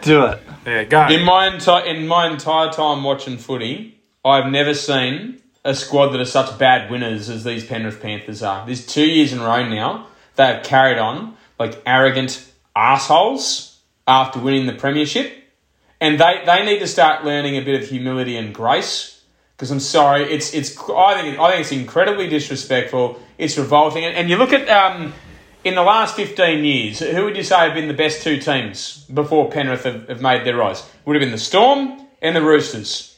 do 0.01 0.25
it. 0.25 0.39
Yeah, 0.65 0.83
go. 0.85 1.07
In 1.09 1.23
my 1.25 1.53
entire 1.53 1.85
in 1.85 2.07
my 2.07 2.27
entire 2.31 2.71
time 2.71 3.03
watching 3.03 3.37
footy, 3.37 3.99
I've 4.25 4.49
never 4.49 4.73
seen 4.73 5.39
a 5.65 5.75
squad 5.75 6.07
that 6.13 6.21
are 6.21 6.25
such 6.25 6.57
bad 6.57 6.89
winners 6.89 7.29
as 7.29 7.43
these 7.43 7.65
Penrith 7.65 8.01
Panthers 8.01 8.41
are. 8.41 8.65
There's 8.65 8.85
two 8.87 9.05
years 9.05 9.33
in 9.33 9.39
a 9.39 9.43
row 9.45 9.67
now 9.67 10.07
they 10.35 10.45
have 10.47 10.63
carried 10.63 10.97
on 10.97 11.35
like 11.59 11.81
arrogant 11.85 12.51
assholes 12.75 13.79
after 14.07 14.39
winning 14.39 14.65
the 14.65 14.73
premiership, 14.73 15.33
and 16.01 16.19
they, 16.19 16.43
they 16.45 16.65
need 16.65 16.79
to 16.79 16.87
start 16.87 17.23
learning 17.23 17.55
a 17.57 17.61
bit 17.61 17.81
of 17.81 17.87
humility 17.87 18.35
and 18.35 18.53
grace. 18.53 19.21
Because 19.55 19.71
I'm 19.71 19.79
sorry, 19.79 20.23
it's 20.23 20.53
it's 20.53 20.77
I 20.89 21.21
think 21.21 21.39
I 21.39 21.51
think 21.51 21.61
it's 21.61 21.71
incredibly 21.71 22.27
disrespectful. 22.27 23.21
It's 23.37 23.57
revolting, 23.57 24.03
and, 24.03 24.15
and 24.15 24.29
you 24.29 24.35
look 24.35 24.51
at 24.51 24.67
um, 24.67 25.13
in 25.63 25.75
the 25.75 25.83
last 25.83 26.15
15 26.15 26.65
years, 26.65 26.99
who 26.99 27.23
would 27.23 27.37
you 27.37 27.43
say 27.43 27.57
have 27.57 27.73
been 27.73 27.87
the 27.87 27.93
best 27.93 28.23
two 28.23 28.37
teams 28.37 29.05
before 29.05 29.49
Penrith 29.49 29.83
have, 29.83 30.07
have 30.09 30.21
made 30.21 30.45
their 30.45 30.57
rise? 30.57 30.89
Would 31.05 31.15
have 31.15 31.21
been 31.21 31.31
the 31.31 31.37
Storm 31.37 32.05
and 32.21 32.35
the 32.35 32.41
Roosters. 32.41 33.17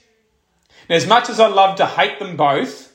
Now, 0.89 0.95
as 0.95 1.07
much 1.07 1.29
as 1.29 1.39
I 1.39 1.47
love 1.47 1.77
to 1.77 1.85
hate 1.85 2.19
them 2.19 2.37
both, 2.37 2.93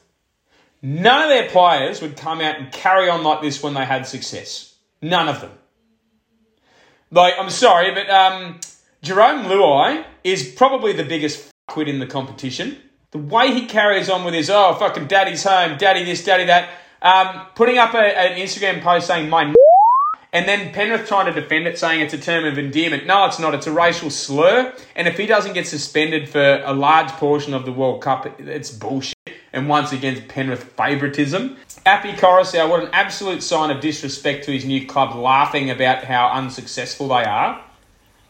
none 0.83 1.23
of 1.23 1.29
their 1.29 1.49
players 1.49 2.01
would 2.01 2.17
come 2.17 2.41
out 2.41 2.59
and 2.59 2.71
carry 2.73 3.09
on 3.09 3.25
like 3.25 3.43
this 3.43 3.63
when 3.63 3.75
they 3.75 3.85
had 3.85 4.07
success. 4.07 4.70
None 5.03 5.29
of 5.29 5.41
them. 5.41 5.53
Like, 7.11 7.35
I'm 7.39 7.51
sorry, 7.51 7.93
but 7.93 8.09
um, 8.09 8.61
Jarome 9.03 9.47
Luai 9.47 10.05
is 10.23 10.53
probably 10.57 10.93
the 10.93 11.05
biggest 11.05 11.51
quid 11.67 11.89
in 11.89 11.99
the 11.99 12.07
competition. 12.07 12.77
The 13.11 13.19
way 13.19 13.53
he 13.53 13.67
carries 13.67 14.09
on 14.09 14.25
with 14.25 14.35
his, 14.35 14.51
oh, 14.51 14.75
fucking 14.75 15.07
daddy's 15.07 15.43
home, 15.43 15.77
daddy 15.79 16.05
this, 16.05 16.25
daddy 16.25 16.45
that, 16.45 16.69
um, 17.03 17.47
putting 17.57 17.79
up 17.79 17.95
a, 17.95 17.99
an 17.99 18.39
Instagram 18.39 18.83
post 18.83 19.07
saying, 19.07 19.29
my 19.29 19.53
and 20.33 20.47
then 20.47 20.73
Penrith 20.73 21.09
trying 21.09 21.27
to 21.27 21.41
defend 21.41 21.67
it, 21.67 21.79
saying 21.79 22.01
it's 22.01 22.15
a 22.15 22.19
term 22.19 22.45
of 22.45 22.57
endearment. 22.57 23.07
No, 23.07 23.25
it's 23.27 23.41
not. 23.41 23.53
It's 23.53 23.67
a 23.67 23.73
racial 23.73 24.11
slur. 24.11 24.73
And 24.95 25.09
if 25.09 25.19
he 25.19 25.27
doesn't 25.27 25.55
get 25.55 25.67
suspended 25.67 26.29
for 26.29 26.63
a 26.65 26.73
large 26.73 27.09
portion 27.13 27.53
of 27.53 27.65
the 27.65 27.73
World 27.73 28.01
Cup, 28.01 28.39
it's 28.39 28.71
bullshit. 28.71 29.15
And 29.53 29.69
once 29.69 29.93
again, 29.93 30.23
Penrith 30.29 30.65
favouritism. 30.77 31.57
Api 31.85 32.13
Koroisau, 32.13 32.69
what 32.69 32.85
an 32.85 32.91
absolute 32.93 33.43
sign 33.43 33.71
of 33.71 33.81
disrespect 33.81 34.45
to 34.45 34.53
his 34.53 34.65
new 34.65 34.87
club, 34.87 35.17
laughing 35.17 35.71
about 35.71 36.05
how 36.05 36.29
unsuccessful 36.29 37.09
they 37.09 37.25
are. 37.25 37.65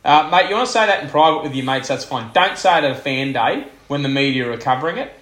Uh, 0.03 0.29
mate, 0.31 0.49
you 0.49 0.55
want 0.55 0.67
to 0.67 0.73
say 0.73 0.87
that 0.87 1.05
in 1.05 1.11
private 1.11 1.43
with 1.43 1.55
your 1.55 1.65
mates, 1.65 1.89
that's 1.89 2.05
fine. 2.05 2.33
Don't 2.33 2.57
say 2.57 2.79
it 2.79 2.85
at 2.85 2.93
a 2.93 2.95
fan 2.95 3.33
day 3.33 3.67
when 3.89 4.03
the 4.03 4.09
media 4.09 4.51
are 4.51 4.57
covering 4.57 4.97
it. 4.97 5.13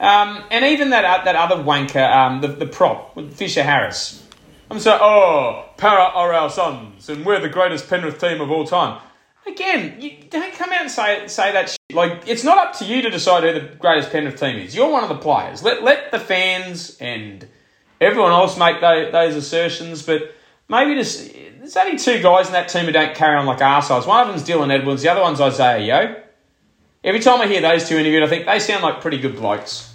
Um, 0.00 0.44
and 0.50 0.64
even 0.64 0.90
that 0.90 1.04
uh, 1.04 1.24
that 1.24 1.34
other 1.34 1.56
wanker, 1.56 2.08
um, 2.14 2.40
the, 2.40 2.48
the 2.48 2.66
prop, 2.66 3.18
Fisher 3.32 3.62
Harris. 3.62 4.24
I'm 4.70 4.78
so, 4.78 4.98
oh, 5.00 5.70
Parra 5.78 6.04
are 6.14 6.34
our 6.34 6.50
sons, 6.50 7.08
and 7.08 7.24
we're 7.24 7.40
the 7.40 7.48
greatest 7.48 7.88
Penrith 7.88 8.20
team 8.20 8.40
of 8.40 8.50
all 8.50 8.66
time. 8.66 9.00
Again, 9.50 10.00
you 10.00 10.18
don't 10.28 10.52
come 10.54 10.70
out 10.72 10.82
and 10.82 10.90
say 10.90 11.26
say 11.28 11.52
that 11.52 11.70
shit. 11.70 11.78
Like, 11.92 12.26
it's 12.26 12.44
not 12.44 12.58
up 12.58 12.78
to 12.78 12.84
you 12.84 13.02
to 13.02 13.10
decide 13.10 13.44
who 13.44 13.52
the 13.58 13.74
greatest 13.76 14.10
Penrith 14.10 14.38
team 14.38 14.56
is. 14.56 14.74
You're 14.74 14.90
one 14.90 15.02
of 15.02 15.08
the 15.08 15.16
players. 15.16 15.62
Let 15.62 15.82
let 15.82 16.10
the 16.10 16.18
fans 16.18 16.96
and 17.00 17.46
everyone 18.00 18.32
else 18.32 18.58
make 18.58 18.80
those, 18.80 19.12
those 19.12 19.36
assertions, 19.36 20.02
but 20.02 20.34
maybe 20.68 20.94
just 20.94 21.32
there's 21.58 21.76
only 21.76 21.98
two 21.98 22.22
guys 22.22 22.46
in 22.46 22.52
that 22.52 22.68
team 22.68 22.84
who 22.84 22.92
don't 22.92 23.14
carry 23.14 23.36
on 23.36 23.46
like 23.46 23.58
arseholes. 23.58 24.06
One 24.06 24.20
of 24.20 24.28
them's 24.28 24.46
Dylan 24.46 24.72
Edwards, 24.72 25.02
the 25.02 25.08
other 25.08 25.22
one's 25.22 25.40
Isaah 25.40 25.78
Yeo. 25.78 26.22
Every 27.04 27.20
time 27.20 27.40
I 27.40 27.46
hear 27.46 27.60
those 27.60 27.88
two 27.88 27.96
interviewed, 27.96 28.22
I 28.22 28.26
think 28.26 28.46
they 28.46 28.58
sound 28.58 28.82
like 28.82 29.00
pretty 29.00 29.18
good 29.18 29.36
blokes. 29.36 29.94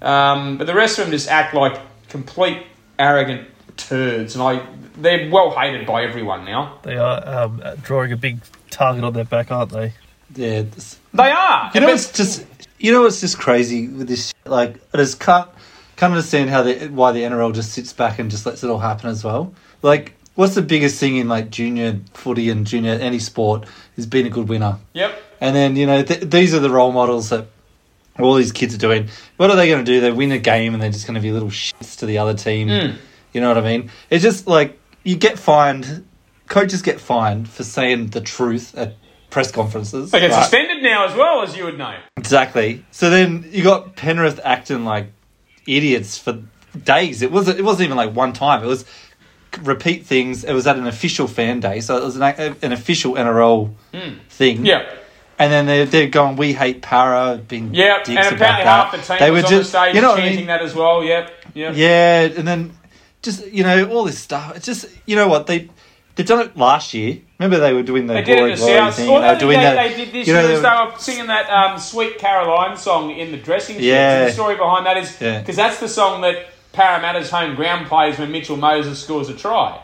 Um, 0.00 0.58
but 0.58 0.66
the 0.66 0.74
rest 0.74 0.98
of 0.98 1.06
them 1.06 1.12
just 1.12 1.28
act 1.28 1.54
like 1.54 1.80
complete 2.08 2.62
arrogant 2.98 3.48
turds, 3.76 4.34
and 4.34 4.42
I 4.42 4.66
they're 4.96 5.30
well 5.30 5.50
hated 5.50 5.86
by 5.86 6.04
everyone 6.04 6.44
now. 6.44 6.78
They 6.82 6.96
are 6.96 7.26
um, 7.26 7.62
drawing 7.82 8.12
a 8.12 8.16
big 8.16 8.40
target 8.72 9.04
on 9.04 9.12
their 9.12 9.24
back, 9.24 9.50
aren't 9.52 9.70
they? 9.70 9.92
Yeah, 10.34 10.64
They 11.12 11.30
are. 11.30 11.70
You 11.74 11.80
know, 11.80 11.88
it's 11.88 12.10
just 12.12 12.44
you 12.78 12.92
know, 12.92 13.06
it's 13.06 13.20
just 13.20 13.38
crazy 13.38 13.86
with 13.86 14.08
this. 14.08 14.28
Shit. 14.28 14.50
Like, 14.50 14.76
I 14.92 14.98
just 14.98 15.20
can't 15.20 15.48
can't 15.96 16.12
understand 16.12 16.50
how 16.50 16.62
the 16.62 16.88
why 16.88 17.12
the 17.12 17.22
NRL 17.22 17.54
just 17.54 17.72
sits 17.72 17.92
back 17.92 18.18
and 18.18 18.30
just 18.30 18.44
lets 18.44 18.64
it 18.64 18.70
all 18.70 18.78
happen 18.78 19.08
as 19.08 19.22
well. 19.22 19.54
Like, 19.82 20.14
what's 20.34 20.54
the 20.54 20.62
biggest 20.62 20.98
thing 20.98 21.16
in 21.16 21.28
like 21.28 21.50
junior 21.50 22.00
footy 22.14 22.50
and 22.50 22.66
junior 22.66 22.92
any 22.92 23.18
sport 23.18 23.66
is 23.96 24.06
being 24.06 24.26
a 24.26 24.30
good 24.30 24.48
winner. 24.48 24.78
Yep. 24.94 25.22
And 25.40 25.54
then 25.54 25.76
you 25.76 25.86
know 25.86 26.02
th- 26.02 26.22
these 26.22 26.54
are 26.54 26.60
the 26.60 26.70
role 26.70 26.92
models 26.92 27.28
that 27.28 27.46
all 28.18 28.34
these 28.34 28.52
kids 28.52 28.74
are 28.74 28.78
doing. 28.78 29.08
What 29.36 29.50
are 29.50 29.56
they 29.56 29.68
going 29.68 29.84
to 29.84 29.90
do? 29.90 30.00
They 30.00 30.12
win 30.12 30.32
a 30.32 30.38
game 30.38 30.74
and 30.74 30.82
they're 30.82 30.90
just 30.90 31.06
going 31.06 31.14
to 31.14 31.20
be 31.20 31.32
little 31.32 31.48
shits 31.48 31.98
to 31.98 32.06
the 32.06 32.18
other 32.18 32.34
team. 32.34 32.68
Mm. 32.68 32.96
You 33.32 33.40
know 33.40 33.48
what 33.48 33.58
I 33.58 33.62
mean? 33.62 33.90
It's 34.10 34.22
just 34.22 34.46
like 34.46 34.78
you 35.04 35.16
get 35.16 35.38
fined. 35.38 36.06
Coaches 36.52 36.82
get 36.82 37.00
fined 37.00 37.48
for 37.48 37.64
saying 37.64 38.08
the 38.08 38.20
truth 38.20 38.76
at 38.76 38.94
press 39.30 39.50
conferences. 39.50 40.10
They 40.10 40.20
get 40.20 40.30
right? 40.30 40.42
suspended 40.42 40.82
now 40.82 41.06
as 41.06 41.16
well, 41.16 41.40
as 41.40 41.56
you 41.56 41.64
would 41.64 41.78
know. 41.78 41.96
Exactly. 42.18 42.84
So 42.90 43.08
then 43.08 43.48
you 43.50 43.62
got 43.62 43.96
Penrith 43.96 44.38
acting 44.44 44.84
like 44.84 45.06
idiots 45.66 46.18
for 46.18 46.42
days. 46.84 47.22
It 47.22 47.32
wasn't. 47.32 47.58
It 47.58 47.62
wasn't 47.62 47.86
even 47.86 47.96
like 47.96 48.14
one 48.14 48.34
time. 48.34 48.62
It 48.62 48.66
was 48.66 48.84
repeat 49.62 50.04
things. 50.04 50.44
It 50.44 50.52
was 50.52 50.66
at 50.66 50.76
an 50.76 50.86
official 50.86 51.26
fan 51.26 51.60
day, 51.60 51.80
so 51.80 51.96
it 51.96 52.04
was 52.04 52.16
an, 52.16 52.22
an 52.22 52.72
official 52.72 53.14
NRL 53.14 53.74
thing. 54.28 54.58
Hmm. 54.58 54.66
Yeah. 54.66 54.94
And 55.38 55.50
then 55.50 55.64
they're, 55.64 55.86
they're 55.86 56.08
going, 56.08 56.36
we 56.36 56.52
hate 56.52 56.82
Parra, 56.82 57.36
being 57.36 57.74
Yeah, 57.74 57.96
dicks 58.04 58.10
and 58.10 58.36
about 58.36 58.60
apparently 58.60 58.64
that. 58.64 58.90
the 58.92 58.98
team 58.98 59.18
they 59.18 59.30
were 59.30 59.42
just, 59.42 59.72
you 59.94 60.02
know 60.02 60.10
what 60.10 60.20
I 60.20 60.28
mean? 60.36 60.46
that 60.46 60.60
as 60.60 60.74
well. 60.74 61.02
Yep. 61.02 61.32
Yep. 61.54 61.72
Yeah, 61.74 62.20
and 62.36 62.46
then 62.46 62.76
just 63.22 63.46
you 63.46 63.62
know 63.62 63.88
all 63.90 64.04
this 64.04 64.18
stuff. 64.18 64.56
It's 64.56 64.66
just 64.66 64.86
you 65.06 65.16
know 65.16 65.28
what 65.28 65.46
they 65.46 65.70
they've 66.14 66.26
done 66.26 66.40
it 66.46 66.56
last 66.56 66.94
year. 66.94 67.20
Remember 67.38 67.58
they 67.58 67.72
were 67.72 67.82
doing 67.82 68.06
the 68.06 68.14
They 68.14 68.22
did 68.22 68.36
glory 68.38 68.50
the 68.54 68.56
glory 68.58 68.92
thing. 68.92 69.10
Well, 69.10 69.20
they 69.22 69.28
were 69.28 69.34
they, 69.34 69.40
doing 69.40 69.56
they, 69.58 69.62
that. 69.64 69.88
they 69.88 69.96
did 70.04 70.12
this 70.14 70.26
you 70.26 70.32
know, 70.34 70.40
year 70.40 70.48
they 70.48 70.54
were- 70.56 70.60
they 70.62 70.92
were 70.92 70.98
singing 70.98 71.26
that 71.26 71.50
um, 71.50 71.78
Sweet 71.78 72.18
Caroline 72.18 72.76
song 72.76 73.10
in 73.10 73.30
the 73.32 73.38
dressing 73.38 73.76
sheds. 73.76 73.84
Yeah. 73.86 74.24
The 74.26 74.32
story 74.32 74.56
behind 74.56 74.86
that 74.86 74.96
is 74.96 75.16
Yeah. 75.20 75.40
because 75.40 75.56
that's 75.56 75.80
the 75.80 75.88
song 75.88 76.20
that 76.22 76.46
Parramatta's 76.72 77.30
home 77.30 77.54
ground 77.54 77.86
plays 77.86 78.18
when 78.18 78.30
Mitchell 78.32 78.56
Moses 78.56 79.02
scores 79.02 79.28
a 79.28 79.34
try. 79.34 79.80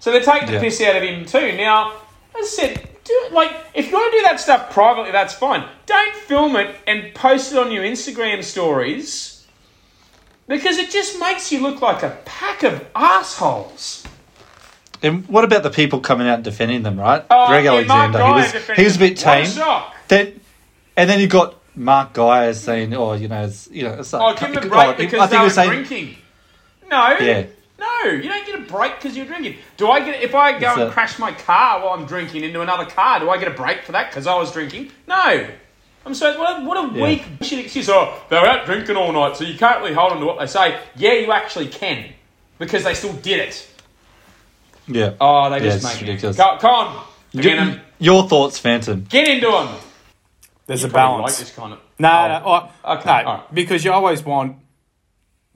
So 0.00 0.10
they're 0.12 0.20
taking 0.22 0.46
the 0.48 0.54
Yeah. 0.54 0.60
piss 0.60 0.80
out 0.82 0.96
of 0.96 1.02
him 1.02 1.24
too. 1.24 1.52
Now, 1.56 1.92
as 2.38 2.44
I 2.44 2.48
said, 2.48 2.88
do 3.04 3.28
like 3.32 3.50
if 3.74 3.86
you 3.88 3.92
want 3.92 4.12
to 4.12 4.18
do 4.18 4.22
that 4.24 4.38
stuff 4.40 4.70
privately, 4.70 5.12
that's 5.12 5.34
fine. 5.34 5.64
Don't 5.86 6.14
film 6.14 6.56
it 6.56 6.74
and 6.86 7.14
post 7.14 7.52
it 7.52 7.58
on 7.58 7.70
your 7.72 7.82
Instagram 7.84 8.42
stories 8.44 9.46
because 10.46 10.76
it 10.78 10.90
just 10.90 11.18
makes 11.18 11.50
you 11.50 11.60
look 11.60 11.80
like 11.80 12.02
a 12.02 12.16
pack 12.24 12.62
of 12.62 12.84
assholes. 12.94 14.03
And 15.04 15.28
what 15.28 15.44
about 15.44 15.62
the 15.62 15.70
people 15.70 16.00
coming 16.00 16.26
out 16.26 16.36
and 16.36 16.44
defending 16.44 16.82
them? 16.82 16.98
Right, 16.98 17.24
Oh, 17.30 17.46
Greg 17.48 17.64
yeah, 17.64 17.72
Alexander. 17.72 18.18
He 18.24 18.32
was 18.32 18.52
he 18.76 18.84
was 18.84 18.96
a 18.96 18.98
bit 18.98 19.20
him. 19.20 19.44
Tame. 19.44 19.82
Then 20.08 20.40
and 20.96 21.10
then 21.10 21.20
you 21.20 21.26
got 21.28 21.56
Mark 21.76 22.14
Geyer 22.14 22.54
saying, 22.54 22.94
"Oh, 22.94 23.12
you 23.12 23.28
know, 23.28 23.44
it's 23.44 23.68
you 23.70 23.82
know, 23.84 23.94
it's 23.94 24.12
like, 24.12 24.22
Oh, 24.22 24.46
give 24.46 24.54
them 24.54 24.64
a 24.64 24.66
oh, 24.74 24.94
break 24.94 24.96
because 24.96 25.20
I 25.20 25.26
they 25.26 25.30
think 25.30 25.30
he 25.30 25.36
were 25.38 25.44
was 25.44 25.54
saying, 25.54 25.70
drinking. 25.70 26.16
No. 26.90 27.16
Yeah. 27.18 27.46
No, 27.78 28.10
you 28.12 28.28
don't 28.28 28.46
get 28.46 28.54
a 28.54 28.62
break 28.62 28.94
because 28.96 29.16
you're 29.16 29.26
drinking. 29.26 29.56
Do 29.76 29.90
I 29.90 30.00
get 30.02 30.22
if 30.22 30.34
I 30.34 30.58
go 30.58 30.68
It's 30.70 30.78
and 30.78 30.88
a- 30.88 30.92
crash 30.92 31.18
my 31.18 31.32
car 31.32 31.80
while 31.84 31.92
I'm 31.92 32.06
drinking 32.06 32.44
into 32.44 32.60
another 32.62 32.86
car? 32.86 33.20
Do 33.20 33.28
I 33.28 33.36
get 33.36 33.48
a 33.48 33.54
break 33.54 33.82
for 33.82 33.92
that 33.92 34.10
because 34.10 34.26
I 34.26 34.34
was 34.36 34.52
drinking? 34.52 34.90
No. 35.06 35.46
I'm 36.06 36.14
so 36.14 36.38
what 36.38 36.62
a, 36.62 36.64
what 36.64 36.76
a 36.76 36.96
Yeah. 36.96 37.04
weak 37.04 37.24
shit 37.42 37.58
excuse. 37.58 37.88
Oh, 37.90 38.18
they're 38.30 38.46
out 38.46 38.64
drinking 38.64 38.96
all 38.96 39.12
night, 39.12 39.36
so 39.36 39.44
you 39.44 39.58
can't 39.58 39.80
really 39.80 39.92
hold 39.94 40.12
on 40.12 40.20
to 40.20 40.26
what 40.26 40.38
they 40.38 40.46
say. 40.46 40.78
Yeah, 40.96 41.12
you 41.14 41.32
actually 41.32 41.66
can 41.68 42.12
because 42.58 42.84
they 42.84 42.94
still 42.94 43.12
did 43.14 43.40
it. 43.40 43.68
Yeah." 44.86 45.12
Oh, 45.20 45.50
they 45.50 45.56
Yeah, 45.58 45.62
just 45.64 45.76
it's 45.76 45.84
make 45.94 46.00
ridiculous. 46.00 46.36
it. 46.36 46.38
Go, 46.38 46.56
come 46.60 46.74
on, 46.74 47.04
get, 47.32 47.58
Y- 47.58 47.64
them. 47.64 47.80
your 47.98 48.28
thoughts, 48.28 48.58
Phantom? 48.58 49.06
get 49.08 49.28
into 49.28 49.50
them. 49.50 49.68
There's 50.66 50.82
You 50.82 50.88
a 50.88 50.92
balance. 50.92 51.32
Like 51.32 51.36
this 51.46 51.54
kind 51.54 51.72
of. 51.74 51.78
No, 51.98 52.08
Oh. 52.10 52.28
no, 52.28 52.42
oh, 52.84 52.94
Okay, 52.98 53.22
no, 53.22 53.28
alright. 53.30 53.54
because 53.54 53.84
you 53.84 53.92
always 53.92 54.22
want. 54.24 54.56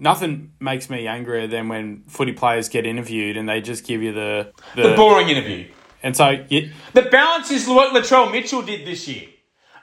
Nothing 0.00 0.52
makes 0.60 0.88
me 0.88 1.08
angrier 1.08 1.48
than 1.48 1.68
when 1.68 2.04
footy 2.06 2.32
players 2.32 2.68
get 2.68 2.86
interviewed 2.86 3.36
and 3.36 3.48
they 3.48 3.60
just 3.60 3.84
give 3.84 4.00
you 4.02 4.12
the 4.12 4.52
the, 4.76 4.90
The 4.90 4.94
boring 4.94 5.28
interview. 5.28 5.66
and 6.04 6.16
so 6.16 6.44
you, 6.48 6.70
The 6.92 7.02
balance 7.02 7.50
is 7.50 7.66
what 7.66 7.92
Latrell 7.92 8.30
Mitchell 8.30 8.62
did 8.62 8.86
this 8.86 9.08
year. 9.08 9.24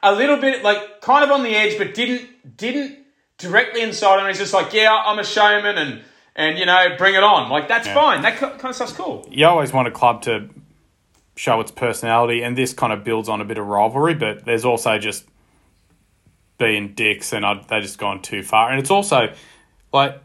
A 0.01 0.13
little 0.15 0.37
bit 0.37 0.63
like 0.63 1.01
kind 1.01 1.23
of 1.25 1.31
on 1.31 1.43
the 1.43 1.53
edge, 1.53 1.77
but 1.77 1.93
didn't 1.93 2.55
didn't 2.55 2.99
directly 3.37 3.81
inside 3.81 4.21
him. 4.21 4.27
He's 4.27 4.37
just 4.37 4.53
like, 4.53 4.71
yeah, 4.73 4.93
I'm 4.93 5.19
a 5.19 5.23
showman, 5.25 5.77
and 5.77 6.01
and 6.35 6.57
you 6.57 6.65
know, 6.65 6.95
bring 6.97 7.15
it 7.15 7.23
on. 7.23 7.49
Like 7.49 7.67
that's 7.67 7.87
fine. 7.87 8.21
That 8.21 8.37
kind 8.37 8.63
of 8.63 8.75
stuff's 8.75 8.91
cool. 8.91 9.27
you 9.31 9.45
always 9.45 9.71
want 9.71 9.87
a 9.87 9.91
club 9.91 10.21
to 10.23 10.49
show 11.35 11.59
its 11.61 11.71
personality, 11.71 12.43
and 12.43 12.57
this 12.57 12.73
kind 12.73 12.93
of 12.93 13.03
builds 13.03 13.29
on 13.29 13.41
a 13.41 13.45
bit 13.45 13.57
of 13.57 13.65
rivalry, 13.65 14.13
but 14.13 14.45
there's 14.45 14.65
also 14.65 14.97
just 14.97 15.25
being 16.57 16.93
dicks, 16.93 17.33
and 17.33 17.45
I, 17.45 17.61
they 17.67 17.81
just 17.81 17.97
gone 17.97 18.21
too 18.21 18.43
far. 18.43 18.69
And 18.69 18.79
it's 18.79 18.91
also 18.91 19.33
like 19.93 20.21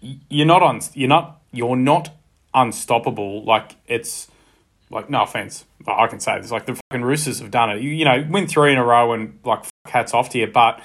you're 0.00 0.46
not 0.46 0.62
on, 0.62 0.80
you're 0.94 1.08
not, 1.08 1.40
you're 1.52 1.76
not 1.76 2.10
unstoppable. 2.54 3.44
Like 3.44 3.76
it's 3.86 4.28
like 4.90 5.10
no 5.10 5.22
offense, 5.22 5.64
but 5.84 5.98
I 5.98 6.06
can 6.06 6.20
say 6.20 6.40
this. 6.40 6.50
Like 6.50 6.66
the 6.66 6.80
fucking 6.90 7.04
Roosters 7.04 7.40
have 7.40 7.50
done 7.50 7.70
it. 7.70 7.82
You, 7.82 7.90
you 7.90 8.04
know, 8.04 8.26
win 8.28 8.46
three 8.46 8.72
in 8.72 8.78
a 8.78 8.84
row, 8.84 9.12
and 9.12 9.38
like 9.44 9.64
hats 9.86 10.14
off 10.14 10.30
to 10.30 10.38
you, 10.38 10.46
but. 10.46 10.80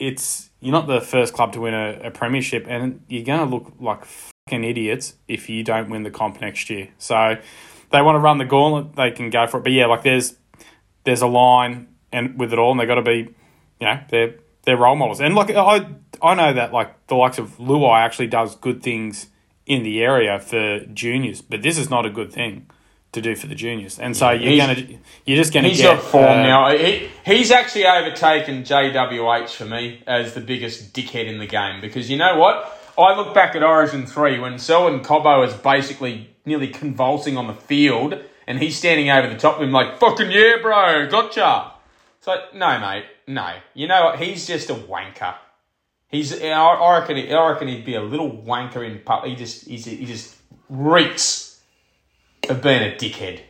It's 0.00 0.50
you're 0.62 0.72
not 0.72 0.86
the 0.86 1.00
first 1.00 1.34
club 1.34 1.52
to 1.54 1.60
win 1.60 1.74
a, 1.74 2.00
a 2.04 2.10
premiership, 2.10 2.64
and 2.68 3.02
you're 3.08 3.24
gonna 3.24 3.50
look 3.50 3.74
like 3.80 4.04
fucking 4.04 4.64
idiots 4.64 5.14
if 5.26 5.48
you 5.48 5.64
don't 5.64 5.90
win 5.90 6.04
the 6.04 6.10
comp 6.10 6.40
next 6.40 6.70
year. 6.70 6.88
So 6.98 7.36
they 7.90 8.00
want 8.00 8.16
to 8.16 8.20
run 8.20 8.38
the 8.38 8.44
gauntlet, 8.44 8.94
they 8.96 9.10
can 9.10 9.28
go 9.28 9.46
for 9.46 9.58
it. 9.58 9.64
But 9.64 9.72
yeah, 9.72 9.86
like 9.86 10.04
there's 10.04 10.36
there's 11.04 11.20
a 11.20 11.26
line 11.26 11.88
and 12.12 12.38
with 12.38 12.52
it 12.52 12.58
all, 12.58 12.70
and 12.70 12.80
they've 12.80 12.86
got 12.86 12.94
to 12.94 13.02
be, 13.02 13.34
you 13.80 13.86
know, 13.86 14.00
they're 14.08 14.36
they're 14.62 14.76
role 14.76 14.94
models. 14.94 15.20
And 15.20 15.34
like 15.34 15.50
I 15.50 15.86
I 16.22 16.34
know 16.34 16.52
that 16.54 16.72
like 16.72 17.08
the 17.08 17.16
likes 17.16 17.38
of 17.38 17.56
Luai 17.58 17.98
actually 17.98 18.28
does 18.28 18.54
good 18.54 18.82
things 18.82 19.26
in 19.66 19.82
the 19.82 20.00
area 20.00 20.38
for 20.38 20.80
juniors, 20.86 21.42
but 21.42 21.62
this 21.62 21.76
is 21.76 21.90
not 21.90 22.06
a 22.06 22.10
good 22.10 22.32
thing 22.32 22.68
to 23.12 23.20
do 23.20 23.36
for 23.36 23.46
the 23.46 23.54
juniors. 23.54 23.98
And 23.98 24.16
so 24.16 24.30
you're 24.30 24.50
he's- 24.52 24.66
gonna 24.66 24.98
you're 25.26 25.36
just 25.36 25.52
gonna 25.52 25.68
He's 25.68 25.78
get 25.78 25.96
got 25.96 26.04
form 26.04 26.24
uh, 26.24 26.42
now. 26.42 26.76
He, 26.76 27.08
he's 27.24 27.50
actually 27.50 27.86
overtaken 27.86 28.62
JWH 28.64 29.50
for 29.50 29.66
me 29.66 30.02
as 30.06 30.34
the 30.34 30.40
biggest 30.40 30.92
dickhead 30.94 31.26
in 31.26 31.38
the 31.38 31.46
game 31.46 31.80
because 31.80 32.10
you 32.10 32.16
know 32.16 32.38
what? 32.38 32.78
I 32.98 33.16
look 33.16 33.34
back 33.34 33.54
at 33.54 33.62
Origin 33.62 34.04
3 34.06 34.38
when 34.40 34.58
Selwyn 34.58 35.00
Cobbo 35.00 35.46
is 35.46 35.54
basically 35.54 36.28
nearly 36.44 36.68
convulsing 36.68 37.38
on 37.38 37.46
the 37.46 37.54
field 37.54 38.18
and 38.46 38.58
he's 38.58 38.76
standing 38.76 39.08
over 39.08 39.28
the 39.28 39.38
top 39.38 39.56
of 39.56 39.62
him 39.62 39.72
like, 39.72 39.98
fucking 39.98 40.30
yeah, 40.30 40.56
bro, 40.60 41.08
gotcha. 41.08 41.72
It's 42.18 42.26
like, 42.26 42.54
no, 42.54 42.78
mate, 42.78 43.04
no. 43.26 43.54
You 43.74 43.88
know 43.88 44.04
what? 44.04 44.18
He's 44.18 44.46
just 44.46 44.68
a 44.68 44.74
wanker. 44.74 45.34
He's, 46.08 46.42
I 46.42 46.48
I 46.50 46.98
reckon, 47.00 47.16
I 47.34 47.48
reckon 47.50 47.68
he'd 47.68 47.84
be 47.86 47.94
a 47.94 48.02
little 48.02 48.30
wanker 48.30 48.84
in 48.86 48.98
pub. 49.00 49.24
He 49.24 49.34
just, 49.36 49.66
he's, 49.66 49.86
he 49.86 50.04
just 50.04 50.36
reeks 50.68 51.51
of 52.48 52.62
being 52.62 52.82
a 52.82 52.94
dickhead. 52.96 53.40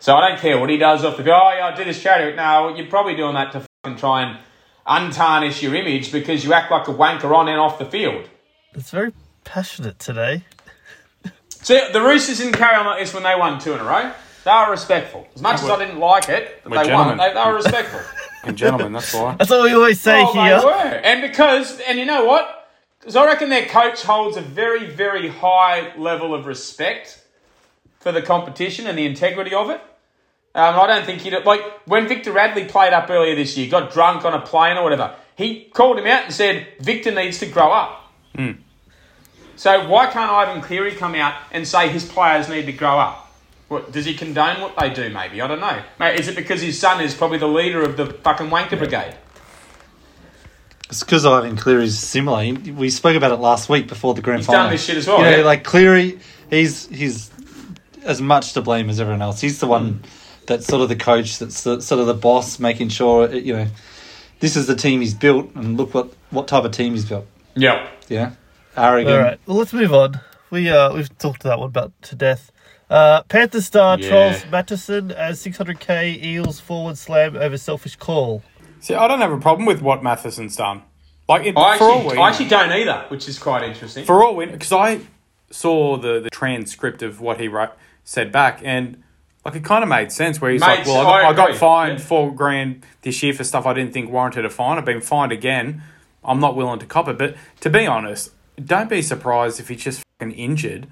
So 0.00 0.14
I 0.14 0.28
don't 0.28 0.38
care 0.38 0.58
what 0.58 0.70
he 0.70 0.76
does 0.76 1.04
off 1.04 1.16
the 1.16 1.24
field. 1.24 1.40
Oh, 1.42 1.52
yeah, 1.56 1.66
I 1.66 1.74
do 1.74 1.84
this 1.84 2.02
charity. 2.02 2.36
No, 2.36 2.74
you're 2.74 2.86
probably 2.86 3.16
doing 3.16 3.34
that 3.34 3.52
to 3.52 3.66
fucking 3.84 3.98
try 3.98 4.22
and 4.22 4.38
untarnish 4.86 5.60
your 5.60 5.74
image 5.74 6.12
because 6.12 6.44
you 6.44 6.52
act 6.52 6.70
like 6.70 6.88
a 6.88 6.94
wanker 6.94 7.34
on 7.34 7.48
and 7.48 7.58
off 7.58 7.78
the 7.78 7.84
field. 7.84 8.28
It's 8.74 8.90
very 8.90 9.12
passionate 9.44 9.98
today. 9.98 10.44
So 11.62 11.88
the 11.92 12.00
Roosters 12.00 12.38
didn't 12.38 12.54
carry 12.54 12.76
on 12.76 12.86
like 12.86 13.00
this 13.00 13.12
when 13.12 13.24
they 13.24 13.34
won 13.34 13.58
two 13.58 13.72
in 13.72 13.80
a 13.80 13.84
row. 13.84 14.12
They 14.44 14.50
were 14.50 14.70
respectful. 14.70 15.26
As 15.34 15.42
much 15.42 15.62
as 15.62 15.68
I 15.68 15.78
didn't 15.84 15.98
like 15.98 16.28
it, 16.28 16.60
but 16.62 16.72
We're 16.72 16.84
they 16.84 16.94
won. 16.94 17.18
They, 17.18 17.34
they 17.34 17.44
were 17.44 17.54
respectful. 17.54 18.00
and 18.44 18.56
gentlemen, 18.56 18.92
that's 18.92 19.12
why. 19.12 19.34
That's 19.36 19.50
what 19.50 19.64
we 19.64 19.74
always 19.74 20.00
say 20.00 20.22
oh, 20.22 20.32
here. 20.32 20.60
they 20.60 20.64
were. 20.64 21.00
And 21.04 21.20
because, 21.20 21.80
and 21.80 21.98
you 21.98 22.06
know 22.06 22.24
what? 22.24 22.70
Because 23.00 23.16
I 23.16 23.26
reckon 23.26 23.50
their 23.50 23.66
coach 23.66 24.02
holds 24.02 24.36
a 24.36 24.40
very, 24.40 24.86
very 24.86 25.28
high 25.28 25.94
level 25.96 26.34
of 26.34 26.46
respect 26.46 27.22
for 28.08 28.12
the 28.12 28.22
competition 28.22 28.86
and 28.86 28.96
the 28.96 29.04
integrity 29.04 29.54
of 29.54 29.68
it. 29.68 29.82
Um, 30.54 30.78
I 30.78 30.86
don't 30.86 31.04
think 31.04 31.20
he'd 31.20 31.34
like 31.44 31.60
when 31.86 32.08
Victor 32.08 32.32
Radley 32.32 32.64
played 32.64 32.94
up 32.94 33.10
earlier 33.10 33.36
this 33.36 33.54
year, 33.58 33.70
got 33.70 33.92
drunk 33.92 34.24
on 34.24 34.32
a 34.32 34.40
plane 34.40 34.78
or 34.78 34.82
whatever. 34.82 35.14
He 35.36 35.64
called 35.74 35.98
him 35.98 36.06
out 36.06 36.24
and 36.24 36.32
said 36.32 36.66
Victor 36.80 37.10
needs 37.10 37.38
to 37.40 37.46
grow 37.46 37.70
up. 37.70 38.10
So 39.56 39.86
why 39.88 40.06
can't 40.06 40.30
Ivan 40.30 40.62
Cleary 40.62 40.92
come 40.92 41.14
out 41.16 41.34
and 41.52 41.68
say 41.68 41.88
his 41.88 42.04
players 42.06 42.48
need 42.48 42.64
to 42.66 42.72
grow 42.72 42.98
up? 42.98 43.26
What, 43.68 43.92
does 43.92 44.06
he 44.06 44.14
condone 44.14 44.62
what 44.62 44.74
they 44.78 44.88
do? 44.88 45.10
Maybe 45.10 45.42
I 45.42 45.46
don't 45.46 45.60
know. 45.60 45.82
Mate, 46.00 46.18
is 46.18 46.28
it 46.28 46.34
because 46.36 46.62
his 46.62 46.80
son 46.80 47.02
is 47.02 47.14
probably 47.14 47.38
the 47.38 47.48
leader 47.48 47.82
of 47.82 47.98
the 47.98 48.06
fucking 48.06 48.46
wanker 48.48 48.78
brigade? 48.78 49.14
It's 50.88 51.02
because 51.02 51.26
Ivan 51.26 51.56
Cleary's 51.56 51.98
similar. 51.98 52.42
He- 52.42 52.52
We 52.72 52.88
spoke 52.88 53.16
about 53.16 53.32
it 53.32 53.36
last 53.40 53.68
week 53.68 53.86
before 53.88 54.14
the 54.14 54.22
grand 54.22 54.40
He's 54.40 54.46
final. 54.46 54.62
done 54.64 54.72
this 54.72 54.82
shit 54.84 54.96
as 54.96 55.06
well. 55.06 55.18
You 55.18 55.24
know, 55.24 55.36
yeah? 55.38 55.44
like 55.44 55.62
Cleary, 55.62 56.18
he's 56.48 56.86
he's 56.88 57.30
as 58.04 58.20
much 58.20 58.52
to 58.54 58.62
blame 58.62 58.88
as 58.90 59.00
everyone 59.00 59.22
else. 59.22 59.40
He's 59.40 59.60
the 59.60 59.66
one 59.66 60.02
that's 60.46 60.66
sort 60.66 60.82
of 60.82 60.88
the 60.88 60.96
coach, 60.96 61.38
that's 61.38 61.62
the, 61.64 61.80
sort 61.80 62.00
of 62.00 62.06
the 62.06 62.14
boss, 62.14 62.58
making 62.58 62.88
sure 62.88 63.30
you 63.32 63.54
know 63.54 63.66
this 64.40 64.56
is 64.56 64.66
the 64.66 64.76
team 64.76 65.00
he's 65.00 65.14
built, 65.14 65.54
and 65.54 65.76
look 65.76 65.94
what 65.94 66.12
what 66.30 66.48
type 66.48 66.64
of 66.64 66.72
team 66.72 66.92
he's 66.94 67.04
built. 67.04 67.26
yeah. 67.54 67.88
Yeah, 68.08 68.32
arrogant. 68.74 69.14
All 69.14 69.22
right. 69.22 69.38
Well, 69.44 69.58
let's 69.58 69.74
move 69.74 69.92
on. 69.92 70.18
We 70.50 70.70
uh 70.70 70.94
we've 70.94 71.16
talked 71.18 71.42
to 71.42 71.48
that 71.48 71.58
one 71.58 71.68
about 71.68 71.92
to 72.02 72.16
death. 72.16 72.50
Uh, 72.88 73.22
Panther 73.24 73.60
star 73.60 73.98
Yeah. 73.98 74.08
trolls 74.08 74.46
Matterson 74.50 75.10
as 75.12 75.44
600k 75.44 76.22
Eels 76.24 76.58
forward 76.58 76.96
slam 76.96 77.36
over 77.36 77.58
selfish 77.58 77.96
call. 77.96 78.42
See, 78.80 78.94
I 78.94 79.06
don't 79.06 79.20
have 79.20 79.30
a 79.32 79.36
problem 79.38 79.66
with 79.66 79.82
what 79.82 80.02
Matterson's 80.02 80.56
done. 80.56 80.80
Like 81.28 81.44
it, 81.44 81.54
I 81.54 81.76
for 81.76 81.84
all 81.84 81.98
actually, 81.98 82.16
we 82.16 82.22
I 82.22 82.28
actually 82.30 82.48
don't 82.48 82.72
either, 82.72 83.04
which 83.08 83.28
is 83.28 83.38
quite 83.38 83.62
interesting. 83.64 84.06
for 84.06 84.24
all 84.24 84.34
we 84.34 84.46
because 84.46 84.72
I 84.72 85.00
saw 85.50 85.96
the, 85.96 86.20
the 86.20 86.30
transcript 86.30 87.02
of 87.02 87.20
what 87.20 87.40
he 87.40 87.48
wrote, 87.48 87.70
said 88.04 88.32
back, 88.32 88.60
and 88.64 89.02
like 89.44 89.54
it 89.54 89.64
kind 89.64 89.82
of 89.82 89.88
made 89.88 90.12
sense. 90.12 90.40
Where 90.40 90.50
he's 90.50 90.60
like, 90.60 90.86
"Well, 90.86 91.06
I 91.06 91.22
got, 91.22 91.24
I 91.24 91.28
I 91.28 91.32
got 91.32 91.56
fined 91.56 91.98
yeah. 91.98 92.04
four 92.04 92.34
grand 92.34 92.84
this 93.02 93.22
year 93.22 93.32
for 93.32 93.44
stuff 93.44 93.66
I 93.66 93.72
didn't 93.72 93.92
think 93.92 94.10
warranted 94.10 94.44
a 94.44 94.50
fine. 94.50 94.78
I've 94.78 94.84
been 94.84 95.00
fined 95.00 95.32
again. 95.32 95.82
I'm 96.24 96.40
not 96.40 96.56
willing 96.56 96.78
to 96.80 96.86
cop 96.86 97.08
it." 97.08 97.18
But 97.18 97.36
to 97.60 97.70
be 97.70 97.86
honest, 97.86 98.32
don't 98.62 98.90
be 98.90 99.02
surprised 99.02 99.60
if 99.60 99.68
he's 99.68 99.82
just 99.82 100.02
fucking 100.18 100.34
injured, 100.34 100.86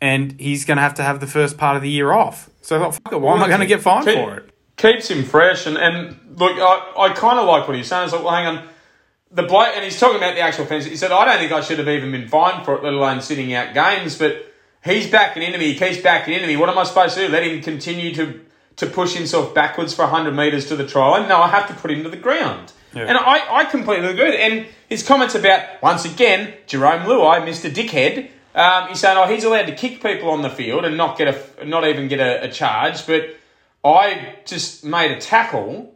and 0.00 0.38
he's 0.40 0.64
going 0.64 0.76
to 0.76 0.82
have 0.82 0.94
to 0.94 1.02
have 1.02 1.20
the 1.20 1.26
first 1.26 1.56
part 1.56 1.76
of 1.76 1.82
the 1.82 1.90
year 1.90 2.12
off. 2.12 2.50
So 2.60 2.76
I 2.76 2.80
thought, 2.80 2.94
fuck 2.94 3.12
it, 3.12 3.20
why 3.20 3.34
am 3.34 3.42
I 3.42 3.48
going 3.48 3.60
to 3.60 3.66
get 3.66 3.80
fined 3.80 4.06
Keep- 4.06 4.16
for 4.16 4.36
it? 4.36 4.50
Keeps 4.76 5.08
him 5.08 5.22
fresh, 5.22 5.66
and, 5.66 5.78
and 5.78 6.16
look, 6.36 6.56
I, 6.56 6.92
I 6.98 7.12
kind 7.14 7.38
of 7.38 7.46
like 7.46 7.68
what 7.68 7.76
he's 7.76 7.86
saying. 7.86 8.04
It's 8.04 8.12
like, 8.12 8.24
well, 8.24 8.34
hang 8.34 8.46
on, 8.46 8.68
the 9.34 9.42
bloke, 9.42 9.74
and 9.74 9.84
he's 9.84 9.98
talking 9.98 10.16
about 10.16 10.34
the 10.34 10.40
actual 10.40 10.64
offence. 10.64 10.84
He 10.84 10.96
said, 10.96 11.12
I 11.12 11.24
don't 11.24 11.38
think 11.38 11.52
I 11.52 11.60
should 11.60 11.78
have 11.78 11.88
even 11.88 12.12
been 12.12 12.28
fined 12.28 12.64
for 12.64 12.76
it, 12.76 12.84
let 12.84 12.94
alone 12.94 13.20
sitting 13.20 13.52
out 13.52 13.74
games. 13.74 14.16
But 14.16 14.52
he's 14.84 15.10
backing 15.10 15.42
into 15.42 15.58
me. 15.58 15.72
He 15.72 15.78
keeps 15.78 16.00
backing 16.00 16.34
into 16.34 16.46
me. 16.46 16.56
What 16.56 16.68
am 16.68 16.78
I 16.78 16.84
supposed 16.84 17.14
to 17.16 17.26
do? 17.26 17.32
Let 17.32 17.42
him 17.42 17.60
continue 17.60 18.14
to 18.14 18.40
to 18.76 18.86
push 18.86 19.14
himself 19.14 19.54
backwards 19.54 19.94
for 19.94 20.02
100 20.02 20.32
metres 20.34 20.66
to 20.66 20.76
the 20.76 20.86
try 20.86 21.08
line? 21.08 21.28
No, 21.28 21.38
I 21.38 21.48
have 21.48 21.68
to 21.68 21.74
put 21.74 21.90
him 21.90 22.02
to 22.02 22.08
the 22.08 22.16
ground. 22.16 22.72
Yeah. 22.92 23.02
And 23.02 23.18
I, 23.18 23.58
I 23.58 23.64
completely 23.64 24.08
agree. 24.08 24.36
And 24.36 24.66
his 24.88 25.06
comments 25.06 25.34
about, 25.34 25.82
once 25.82 26.04
again, 26.04 26.54
Jarome 26.66 27.04
Luai, 27.04 27.40
Mr. 27.46 27.72
Dickhead, 27.72 28.30
um, 28.54 28.88
he's 28.88 29.00
saying, 29.00 29.18
oh, 29.18 29.26
he's 29.26 29.44
allowed 29.44 29.66
to 29.66 29.74
kick 29.74 30.02
people 30.02 30.30
on 30.30 30.42
the 30.42 30.50
field 30.50 30.84
and 30.84 30.96
not 30.96 31.18
get 31.18 31.28
a, 31.58 31.64
not 31.64 31.86
even 31.86 32.08
get 32.08 32.20
a, 32.20 32.44
a 32.44 32.48
charge. 32.48 33.06
But 33.06 33.36
I 33.84 34.36
just 34.44 34.84
made 34.84 35.10
a 35.10 35.20
tackle 35.20 35.93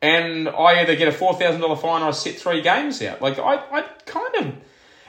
and 0.00 0.48
I 0.48 0.80
either 0.80 0.96
get 0.96 1.08
a 1.08 1.12
four 1.12 1.34
thousand 1.34 1.60
dollar 1.60 1.76
fine 1.76 2.02
or 2.02 2.08
I 2.08 2.10
sit 2.12 2.38
three 2.38 2.62
games 2.62 3.02
out. 3.02 3.20
Like 3.20 3.38
I, 3.38 3.56
I 3.70 3.82
kind 4.06 4.34
of, 4.36 4.44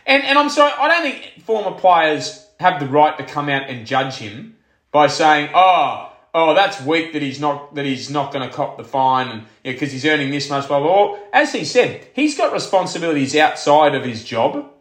and 0.05 0.23
and 0.23 0.37
I'm 0.37 0.49
sorry, 0.49 0.73
I 0.77 0.87
don't 0.87 1.01
think 1.03 1.43
former 1.43 1.77
players 1.77 2.47
have 2.59 2.79
the 2.79 2.87
right 2.87 3.17
to 3.17 3.25
come 3.25 3.49
out 3.49 3.69
and 3.69 3.85
judge 3.85 4.15
him 4.15 4.57
by 4.91 5.07
saying, 5.07 5.49
oh, 5.53 6.11
oh, 6.33 6.53
that's 6.53 6.81
weak 6.81 7.13
that 7.13 7.21
he's 7.21 7.39
not 7.39 7.75
that 7.75 7.85
he's 7.85 8.09
not 8.09 8.33
going 8.33 8.47
to 8.47 8.53
cop 8.53 8.77
the 8.77 8.83
fine 8.83 9.45
because 9.63 9.91
he's 9.91 10.05
earning 10.05 10.31
this 10.31 10.49
much. 10.49 10.67
Blah 10.67 10.79
blah. 10.79 11.07
blah. 11.07 11.19
As 11.33 11.53
he 11.53 11.65
said, 11.65 12.07
he's 12.13 12.37
got 12.37 12.53
responsibilities 12.53 13.35
outside 13.35 13.95
of 13.95 14.03
his 14.03 14.23
job. 14.23 14.71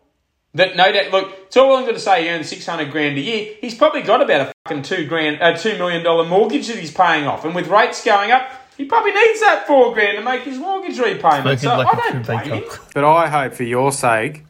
That 0.55 0.77
no 0.77 0.91
doubt, 0.91 1.13
look, 1.13 1.35
it's 1.47 1.57
all 1.59 1.77
I'm 1.77 1.83
going 1.83 1.95
to 1.95 2.01
say. 2.01 2.23
He 2.23 2.31
earns 2.31 2.49
six 2.49 2.65
hundred 2.65 2.91
grand 2.91 3.19
a 3.19 3.21
year. 3.21 3.55
He's 3.61 3.75
probably 3.75 4.03
got 4.03 4.23
about 4.23 4.49
a 4.49 4.53
fucking 4.67 4.83
two 4.83 5.07
grand, 5.07 5.43
uh, 5.43 5.57
two 5.57 5.77
million 5.77 6.03
dollar 6.03 6.25
mortgage 6.25 6.69
that 6.69 6.79
he's 6.79 6.91
paying 6.91 7.27
off, 7.27 7.45
and 7.45 7.55
with 7.55 7.69
rates 7.69 8.03
going 8.03 8.31
up, 8.31 8.51
he 8.79 8.85
probably 8.87 9.13
needs 9.13 9.41
that 9.41 9.67
four 9.67 9.93
grand 9.93 10.17
to 10.17 10.25
make 10.25 10.43
his 10.43 10.57
mortgage 10.57 10.99
repayment. 10.99 11.61
So 11.61 11.77
like 11.77 11.87
a 11.87 11.91
I 11.91 11.93
true 12.11 12.13
don't 12.13 12.27
blame 12.45 12.63
him. 12.63 12.71
But 12.95 13.05
I 13.05 13.29
hope 13.29 13.53
for 13.53 13.65
your 13.65 13.93
sake 13.93 14.45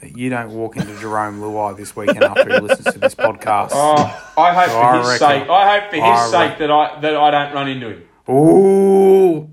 that 0.00 0.16
you 0.16 0.30
don't 0.30 0.50
walk 0.52 0.76
into 0.76 0.92
Jarome 0.92 1.40
Luai 1.40 1.76
this 1.76 1.94
weekend 1.96 2.22
after 2.22 2.48
he 2.52 2.58
listens 2.60 2.94
to 2.94 2.98
this 3.00 3.14
podcast. 3.14 3.70
Oh, 3.72 3.94
I 4.38 4.54
hope 4.54 4.70
I 4.70 4.92
for 4.92 4.98
his 4.98 5.06
reckon- 5.08 5.18
sake. 5.42 5.50
I 5.50 5.78
hope 5.80 5.90
for 5.90 5.96
his 5.96 6.04
I 6.04 6.30
sake 6.30 6.50
reckon- 6.50 6.68
that 6.68 6.70
I 6.70 7.00
that 7.00 7.16
I 7.16 7.30
don't 7.32 7.54
run 7.54 7.68
into 7.68 7.88
him. 7.90 8.02
Ooh. 8.30 9.50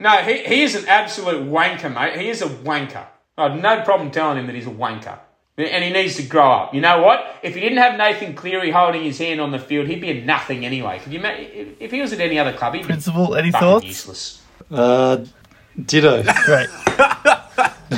No, 0.00 0.10
he, 0.18 0.38
he 0.44 0.62
is 0.62 0.74
an 0.74 0.86
absolute 0.88 1.48
wanker, 1.48 1.92
mate. 1.92 2.18
He 2.20 2.28
is 2.28 2.42
a 2.42 2.46
wanker. 2.48 3.06
I 3.38 3.48
have 3.48 3.60
no 3.60 3.82
problem 3.82 4.10
telling 4.10 4.38
him 4.38 4.46
that 4.46 4.54
he's 4.54 4.66
a 4.66 4.70
wanker. 4.70 5.18
And 5.56 5.84
he 5.84 5.90
needs 5.90 6.16
to 6.16 6.22
grow 6.24 6.50
up. 6.50 6.74
You 6.74 6.80
know 6.80 7.00
what? 7.00 7.24
If 7.44 7.54
he 7.54 7.60
didn't 7.60 7.78
have 7.78 7.96
Nathan 7.96 8.34
Cleary 8.34 8.72
holding 8.72 9.04
his 9.04 9.18
hand 9.18 9.40
on 9.40 9.52
the 9.52 9.58
field, 9.60 9.86
he'd 9.86 10.00
be 10.00 10.10
a 10.10 10.24
nothing 10.24 10.66
anyway. 10.66 10.98
Could 10.98 11.12
you 11.12 11.20
ma- 11.20 11.28
if, 11.28 11.68
if 11.80 11.90
he 11.92 12.00
was 12.00 12.12
at 12.12 12.18
any 12.20 12.40
other 12.40 12.52
club, 12.52 12.74
he'd 12.74 12.80
be 12.82 12.86
Principal, 12.86 13.36
any 13.36 13.52
fucking 13.52 13.68
thoughts? 13.68 13.84
useless. 13.86 14.42
Uh, 14.68 15.24
ditto. 15.86 16.22
Great. 16.44 16.68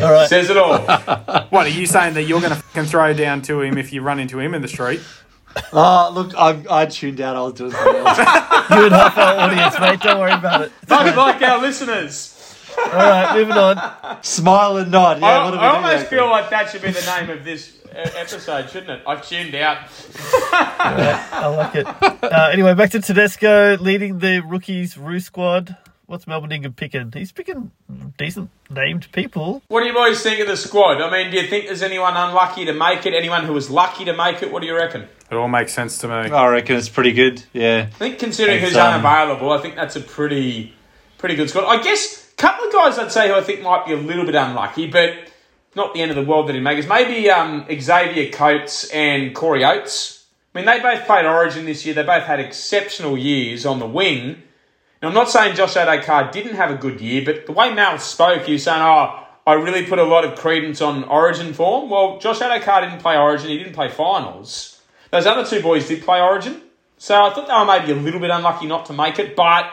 All 0.03 0.13
right. 0.13 0.29
Says 0.29 0.51
it 0.51 0.57
all. 0.59 0.79
What 1.49 1.65
are 1.67 1.71
you 1.71 1.87
saying 1.87 2.13
that 2.15 2.25
you're 2.25 2.41
going 2.41 2.53
to 2.53 2.59
fucking 2.61 2.91
throw 2.91 3.15
down 3.15 3.41
to 3.43 3.63
him 3.63 3.79
if 3.79 3.91
you 3.93 4.03
run 4.03 4.19
into 4.21 4.39
him 4.39 4.53
in 4.53 4.61
the 4.61 4.69
street? 4.69 5.01
Oh, 5.73 6.11
look, 6.13 6.35
I, 6.37 6.63
I 6.69 6.85
tuned 6.85 7.21
out. 7.23 7.37
I 7.37 7.41
was 7.41 7.55
doing 7.55 7.71
something 7.71 7.97
else. 7.97 8.19
You 8.19 8.85
and 8.85 8.93
half 8.93 9.17
our 9.17 9.39
audience, 9.39 9.81
mate. 9.81 10.01
Don't 10.01 10.21
worry 10.21 10.33
about 10.33 10.61
it. 10.63 10.73
Fucking 10.87 11.17
like 11.17 11.41
our 11.41 11.59
listeners. 11.63 12.36
All 12.79 12.93
right, 12.93 13.37
moving 13.37 13.57
on. 13.57 14.23
Smile 14.23 14.77
and 14.79 14.91
nod. 14.91 15.21
Yeah, 15.21 15.27
I, 15.27 15.45
what 15.45 15.51
do 15.53 15.57
we 15.59 15.63
I 15.65 15.71
do 15.71 15.77
almost 15.77 16.11
there, 16.11 16.19
feel 16.19 16.31
like 16.31 16.51
that 16.51 16.71
should 16.71 16.83
be 16.83 16.91
the 16.91 17.19
name 17.19 17.31
of 17.31 17.45
this 17.45 17.79
episode, 17.93 18.69
shouldn't 18.71 18.91
it? 18.91 19.03
I've 19.07 19.27
tuned 19.27 19.55
out. 19.55 19.79
I 20.53 21.47
like 21.49 21.75
it. 21.75 21.87
Uh, 21.87 22.51
anyway, 22.53 22.75
back 22.75 22.91
to 22.91 23.01
Tedesco 23.01 23.77
leading 23.79 24.19
the 24.19 24.41
rookies 24.41 24.97
Roo 24.97 25.21
squad. 25.21 25.77
What's 26.07 26.27
Mal 26.29 26.41
Meninga 26.41 26.75
picking? 26.77 27.11
He's 27.13 27.33
picking 27.33 27.73
decent 28.17 28.51
named 28.71 29.11
people. 29.11 29.63
What 29.67 29.81
do 29.81 29.87
you 29.89 29.93
boys 29.95 30.23
think 30.23 30.39
of 30.39 30.47
the 30.47 30.57
squad? 30.57 31.01
I 31.03 31.11
mean, 31.11 31.33
do 31.33 31.37
you 31.37 31.49
think 31.49 31.67
there's 31.67 31.83
anyone 31.83 32.17
unlucky 32.17 32.65
to 32.67 32.73
make 32.73 33.07
it? 33.07 33.15
Anyone 33.15 33.45
who 33.45 33.53
was 33.53 33.71
lucky 33.71 34.05
to 34.05 34.17
make 34.17 34.41
it? 34.41 34.53
What 34.53 34.61
do 34.61 34.69
you 34.69 34.77
reckon? 34.77 35.09
It 35.29 35.35
all 35.35 35.49
makes 35.49 35.73
sense 35.73 35.99
to 35.99 36.09
me. 36.09 36.15
I 36.15 36.47
reckon 36.47 36.77
it's 36.77 36.89
pretty 36.89 37.13
good. 37.13 37.43
Yeah. 37.53 37.89
I 37.91 37.95
think 37.97 38.21
considering 38.21 38.59
It's, 38.59 38.69
who's 38.69 38.77
um, 38.77 38.95
unavailable, 38.95 39.51
I 39.51 39.59
think 39.61 39.75
that's 39.75 39.97
a 39.97 40.01
pretty 40.01 40.75
pretty 41.19 41.35
good 41.35 41.51
squad. 41.51 41.65
I 41.65 41.83
guess 41.83 42.23
a 42.23 42.26
couple 42.37 42.67
of 42.67 42.73
guys 42.73 42.99
I'd 42.99 43.13
say 43.13 43.29
who 43.29 43.35
I 43.35 43.43
think 43.43 43.63
might 43.63 43.87
be 43.87 43.93
a 43.93 43.97
little 43.97 44.25
bit 44.25 44.35
unlucky, 44.35 44.87
but 44.87 45.31
not 45.75 45.95
the 45.95 46.03
end 46.03 46.11
of 46.11 46.17
the 46.17 46.25
world 46.25 46.49
that 46.49 46.55
he 46.55 46.61
makes. 46.61 46.87
Maybe 46.87 47.31
um, 47.31 47.67
Xavier 47.71 48.31
Coates 48.31 48.91
and 48.91 49.35
Corey 49.35 49.65
Oates. 49.65 50.25
I 50.55 50.59
mean, 50.59 50.67
they 50.67 50.81
both 50.81 51.07
played 51.07 51.27
Origin 51.27 51.67
this 51.67 51.85
year. 51.85 51.95
They 51.95 52.03
both 52.03 52.25
had 52.25 52.41
exceptional 52.41 53.19
years 53.19 53.67
on 53.67 53.79
the 53.79 53.87
wing. 53.87 54.43
Now, 55.03 55.09
I'm 55.09 55.15
not 55.15 55.29
saying 55.29 55.57
Josh 55.57 55.75
Addo-Carr 55.75 56.31
didn't 56.31 56.55
have 56.55 56.71
a 56.71 56.77
good 56.77 57.01
year, 57.01 57.23
but 57.25 57.45
the 57.45 57.53
way 57.53 57.75
Mal 57.75 57.99
spoke, 57.99 58.47
was 58.49 58.63
saying, 58.63 58.81
oh, 58.81 59.23
I 59.47 59.53
really 59.53 59.85
put 59.85 59.99
a 59.99 60.05
lot 60.05 60.25
of 60.25 60.39
credence 60.39 60.81
on 60.81 61.05
Origin 61.05 61.53
form. 61.53 61.91
Well, 61.91 62.19
Josh 62.19 62.39
Addo-Carr 62.39 62.83
didn't 62.83 63.01
play 63.01 63.19
Origin. 63.19 63.51
He 63.51 63.59
didn't 63.59 63.75
play 63.75 63.91
finals. 63.91 64.81
Those 65.11 65.27
other 65.27 65.45
two 65.45 65.63
boys 65.63 65.87
did 65.87 66.03
play 66.03 66.21
Origin. 66.21 66.63
So 66.99 67.23
I 67.23 67.35
thought 67.35 67.47
they 67.47 67.53
were 67.53 67.67
maybe 67.67 67.93
a 67.93 68.03
little 68.03 68.21
bit 68.21 68.31
unlucky 68.31 68.67
not 68.67 68.87
to 68.87 68.95
make 68.95 69.19
it, 69.19 69.37
but 69.37 69.71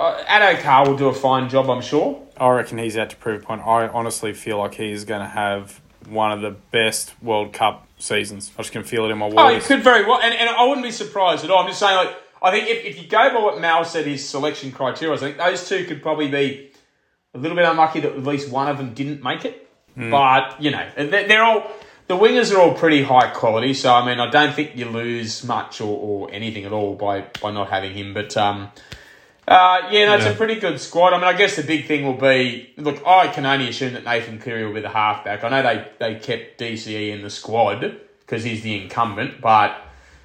uh, 0.00 0.24
Addo-Carr 0.24 0.88
will 0.88 0.96
do 0.96 1.08
a 1.08 1.14
fine 1.14 1.48
job, 1.48 1.68
I'm 1.70 1.82
sure. 1.82 2.26
I 2.36 2.48
reckon 2.50 2.78
he's 2.78 2.96
out 2.96 3.10
to 3.10 3.16
prove 3.16 3.42
a 3.42 3.44
point. 3.44 3.60
I 3.62 3.88
honestly 3.88 4.32
feel 4.32 4.58
like 4.58 4.74
he's 4.74 5.04
going 5.04 5.20
to 5.20 5.28
have 5.28 5.80
one 6.08 6.32
of 6.32 6.40
the 6.40 6.50
best 6.50 7.12
World 7.22 7.52
Cup 7.52 7.86
seasons. 7.98 8.50
I 8.56 8.62
just 8.62 8.72
can 8.72 8.82
feel 8.82 9.04
it 9.04 9.10
in 9.10 9.18
my 9.18 9.30
Oh, 9.36 9.54
he 9.54 9.60
could 9.60 9.82
very 9.82 10.06
well, 10.06 10.20
and, 10.20 10.34
and 10.34 10.48
I 10.48 10.66
wouldn't 10.66 10.84
be 10.84 10.90
surprised 10.90 11.44
at 11.44 11.50
all. 11.50 11.58
I'm 11.62 11.68
just 11.68 11.78
saying, 11.78 11.96
like, 11.96 12.14
I 12.42 12.50
think 12.50 12.68
if, 12.68 12.84
if 12.84 13.02
you 13.02 13.08
go 13.08 13.34
by 13.34 13.42
what 13.42 13.60
Mal 13.60 13.84
said 13.84 14.06
his 14.06 14.26
selection 14.26 14.72
criteria, 14.72 15.14
I 15.14 15.18
think 15.18 15.36
those 15.36 15.68
two 15.68 15.84
could 15.84 16.00
probably 16.00 16.28
be 16.28 16.70
a 17.34 17.38
little 17.38 17.56
bit 17.56 17.66
unlucky 17.66 18.00
that 18.00 18.12
at 18.12 18.24
least 18.24 18.50
one 18.50 18.68
of 18.68 18.78
them 18.78 18.94
didn't 18.94 19.22
make 19.22 19.44
it. 19.44 19.68
But 19.96 20.62
you 20.62 20.70
know, 20.70 20.88
they're, 20.96 21.28
they're 21.28 21.42
all 21.42 21.70
the 22.06 22.16
wingers 22.16 22.54
are 22.54 22.58
all 22.58 22.74
pretty 22.74 23.02
high 23.02 23.28
quality. 23.30 23.74
So 23.74 23.92
I 23.92 24.06
mean, 24.06 24.18
I 24.18 24.30
don't 24.30 24.54
think 24.54 24.76
you 24.76 24.86
lose 24.86 25.44
much 25.44 25.80
or, 25.80 25.98
or 25.98 26.32
anything 26.32 26.64
at 26.64 26.72
all 26.72 26.94
by 26.94 27.26
by 27.42 27.50
not 27.50 27.68
having 27.68 27.92
him. 27.92 28.14
But 28.14 28.34
um, 28.36 28.70
uh, 29.50 29.88
yeah, 29.90 30.06
no, 30.06 30.14
it's 30.14 30.24
Yeah. 30.24 30.30
a 30.30 30.34
pretty 30.34 30.54
good 30.60 30.80
squad. 30.80 31.12
I 31.12 31.16
mean, 31.16 31.24
I 31.26 31.32
guess 31.32 31.56
the 31.56 31.62
big 31.64 31.86
thing 31.86 32.04
will 32.06 32.14
be 32.14 32.70
look. 32.76 33.04
I 33.06 33.28
can 33.28 33.44
only 33.44 33.68
assume 33.68 33.94
that 33.94 34.04
Nathan 34.04 34.38
Cleary 34.38 34.64
will 34.64 34.74
be 34.74 34.80
the 34.80 34.88
halfback. 34.90 35.42
I 35.44 35.48
know 35.48 35.62
they 35.62 35.84
they 35.98 36.14
kept 36.20 36.58
DCE 36.60 37.10
in 37.12 37.22
the 37.22 37.30
squad 37.30 37.80
because 38.20 38.44
he's 38.44 38.62
the 38.62 38.80
incumbent, 38.80 39.40
but 39.40 39.76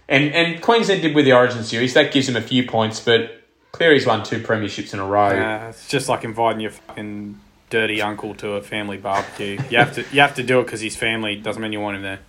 and 0.08 0.32
and 0.34 0.62
Queensland 0.62 1.02
did 1.02 1.16
with 1.16 1.26
the 1.26 1.34
Origin 1.34 1.64
series 1.64 1.94
that 1.96 2.12
gives 2.14 2.30
him 2.30 2.36
a 2.36 2.42
few 2.42 2.68
points, 2.68 3.00
but 3.00 3.42
Cleary's 3.72 4.06
won 4.06 4.24
two 4.24 4.40
premierships 4.40 4.94
in 4.94 5.00
a 5.00 5.06
row. 5.06 5.30
Uh, 5.30 5.68
it's 5.70 5.88
just 5.90 6.08
like 6.08 6.24
inviting 6.24 6.62
your 6.62 6.72
fucking 6.72 7.40
dirty 7.72 8.02
uncle 8.02 8.36
to 8.36 8.52
a 8.52 8.62
family 8.62 8.98
barbecue. 8.98 9.58
You 9.72 9.80
have 9.80 9.96
to 9.96 10.06
you 10.12 10.22
have 10.22 10.36
to 10.36 10.44
do 10.44 10.60
it 10.60 10.66
because 10.66 10.82
he's 10.82 10.96
family. 10.96 11.36
Doesn't 11.36 11.62
mean 11.62 11.74
you 11.74 11.82
want 11.82 11.98
him 11.98 12.04
there. 12.04 12.20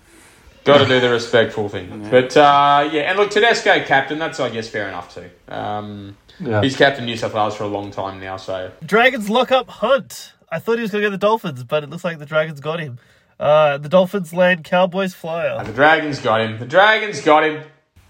Got 0.64 0.78
to 0.78 0.86
do 0.86 0.98
the 0.98 1.10
respectful 1.10 1.68
thing. 1.68 2.08
But 2.10 2.36
uh, 2.36 2.88
yeah, 2.90 3.02
and 3.02 3.18
look, 3.18 3.30
Tedesco 3.30 3.84
captain. 3.84 4.18
That's 4.18 4.40
I 4.40 4.48
guess 4.48 4.68
fair 4.68 4.88
enough 4.88 5.14
too. 5.14 5.30
Um, 5.46 6.16
Yeah. 6.40 6.62
He's 6.62 6.76
captain 6.76 7.04
New 7.06 7.16
South 7.16 7.34
Wales 7.34 7.56
for 7.56 7.64
a 7.64 7.68
long 7.68 7.90
time 7.90 8.20
now, 8.20 8.36
so 8.36 8.70
Dragons 8.84 9.30
lock 9.30 9.50
up 9.52 9.68
Hunt. 9.68 10.32
I 10.50 10.58
thought 10.58 10.76
he 10.76 10.82
was 10.82 10.90
going 10.90 11.02
to 11.02 11.06
get 11.08 11.12
the 11.12 11.18
Dolphins, 11.18 11.64
but 11.64 11.82
it 11.82 11.90
looks 11.90 12.04
like 12.04 12.18
the 12.18 12.26
Dragons 12.26 12.60
got 12.60 12.78
him. 12.80 12.98
Uh, 13.40 13.78
the 13.78 13.88
Dolphins 13.88 14.32
land 14.32 14.64
Cowboys 14.64 15.12
flyer. 15.14 15.62
the 15.64 15.72
Dragons 15.72 16.20
got 16.20 16.40
him. 16.40 16.58
The 16.58 16.66
Dragons 16.66 17.20
got 17.22 17.44
him. 17.44 17.62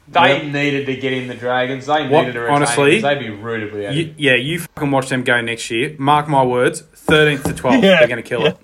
They 0.08 0.36
Yep. 0.42 0.52
needed 0.52 0.86
to 0.86 0.94
get 0.96 1.12
in 1.12 1.26
the 1.26 1.34
Dragons. 1.34 1.86
They 1.86 2.06
What- 2.06 2.20
needed 2.20 2.34
to 2.34 2.40
retain 2.40 2.54
honestly, 2.56 2.96
him 2.96 3.02
'cause 3.02 3.14
they'd 3.14 3.18
be 3.26 3.30
rooted 3.30 3.72
without 3.72 3.94
You, 3.94 4.14
yeah, 4.16 4.34
you 4.36 4.60
fucking 4.60 4.90
watch 4.92 5.08
them 5.08 5.24
go 5.24 5.40
next 5.40 5.68
year. 5.70 5.96
Mark 5.98 6.28
my 6.28 6.44
words, 6.44 6.82
thirteenth 6.94 7.42
to 7.44 7.52
twelfth, 7.54 7.82
Yeah, 7.82 7.98
they're 7.98 8.06
going 8.08 8.22
to 8.22 8.28
kill 8.28 8.42
yeah. 8.42 8.48
it. 8.50 8.56